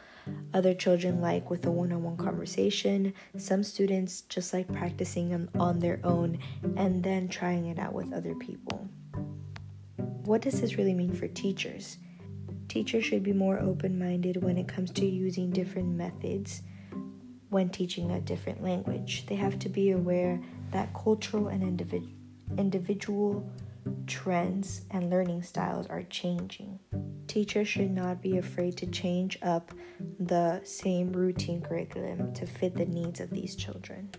other 0.53 0.73
children 0.73 1.21
like 1.21 1.49
with 1.49 1.65
a 1.65 1.71
one 1.71 1.91
on 1.91 2.03
one 2.03 2.17
conversation. 2.17 3.13
Some 3.37 3.63
students 3.63 4.21
just 4.21 4.53
like 4.53 4.71
practicing 4.71 5.33
on, 5.33 5.49
on 5.59 5.79
their 5.79 5.99
own 6.03 6.39
and 6.77 7.03
then 7.03 7.27
trying 7.27 7.67
it 7.67 7.77
out 7.77 7.93
with 7.93 8.13
other 8.13 8.35
people. 8.35 8.87
What 10.23 10.41
does 10.41 10.61
this 10.61 10.77
really 10.77 10.93
mean 10.93 11.13
for 11.13 11.27
teachers? 11.27 11.97
Teachers 12.67 13.03
should 13.03 13.23
be 13.23 13.33
more 13.33 13.59
open 13.59 13.99
minded 13.99 14.41
when 14.41 14.57
it 14.57 14.67
comes 14.67 14.91
to 14.91 15.05
using 15.05 15.51
different 15.51 15.89
methods 15.89 16.61
when 17.49 17.69
teaching 17.69 18.11
a 18.11 18.21
different 18.21 18.63
language. 18.63 19.25
They 19.27 19.35
have 19.35 19.59
to 19.59 19.69
be 19.69 19.91
aware 19.91 20.41
that 20.71 20.93
cultural 20.93 21.47
and 21.47 21.63
individ- 21.63 22.13
individual 22.57 23.49
trends 24.07 24.81
and 24.91 25.09
learning 25.09 25.43
styles 25.43 25.87
are 25.87 26.03
changing. 26.03 26.79
Teachers 27.27 27.67
should 27.67 27.91
not 27.91 28.21
be 28.21 28.37
afraid 28.37 28.77
to 28.77 28.85
change 28.87 29.37
up 29.41 29.71
the 30.19 30.61
same 30.63 31.11
routine 31.13 31.61
curriculum 31.61 32.33
to 32.33 32.45
fit 32.45 32.75
the 32.75 32.85
needs 32.85 33.19
of 33.19 33.29
these 33.29 33.55
children. 33.55 34.09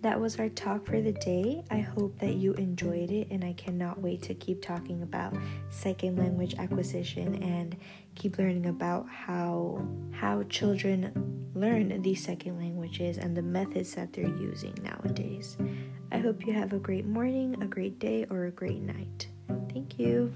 That 0.00 0.20
was 0.20 0.38
our 0.38 0.48
talk 0.48 0.86
for 0.86 1.00
the 1.00 1.12
day. 1.12 1.64
I 1.70 1.78
hope 1.78 2.18
that 2.20 2.34
you 2.34 2.54
enjoyed 2.54 3.10
it, 3.10 3.28
and 3.30 3.44
I 3.44 3.52
cannot 3.54 4.00
wait 4.00 4.22
to 4.22 4.34
keep 4.34 4.62
talking 4.62 5.02
about 5.02 5.36
second 5.70 6.18
language 6.18 6.54
acquisition 6.56 7.42
and 7.42 7.76
keep 8.14 8.38
learning 8.38 8.66
about 8.66 9.08
how 9.08 9.84
how 10.12 10.44
children 10.44 11.50
learn 11.54 12.00
these 12.02 12.22
second 12.22 12.58
languages 12.58 13.18
and 13.18 13.36
the 13.36 13.42
methods 13.42 13.94
that 13.94 14.12
they're 14.12 14.26
using 14.26 14.74
nowadays. 14.82 15.56
I 16.12 16.18
hope 16.18 16.46
you 16.46 16.52
have 16.52 16.72
a 16.72 16.78
great 16.78 17.04
morning, 17.04 17.60
a 17.60 17.66
great 17.66 17.98
day, 17.98 18.24
or 18.30 18.46
a 18.46 18.50
great 18.50 18.80
night. 18.80 19.28
Thank 19.72 19.98
you. 19.98 20.32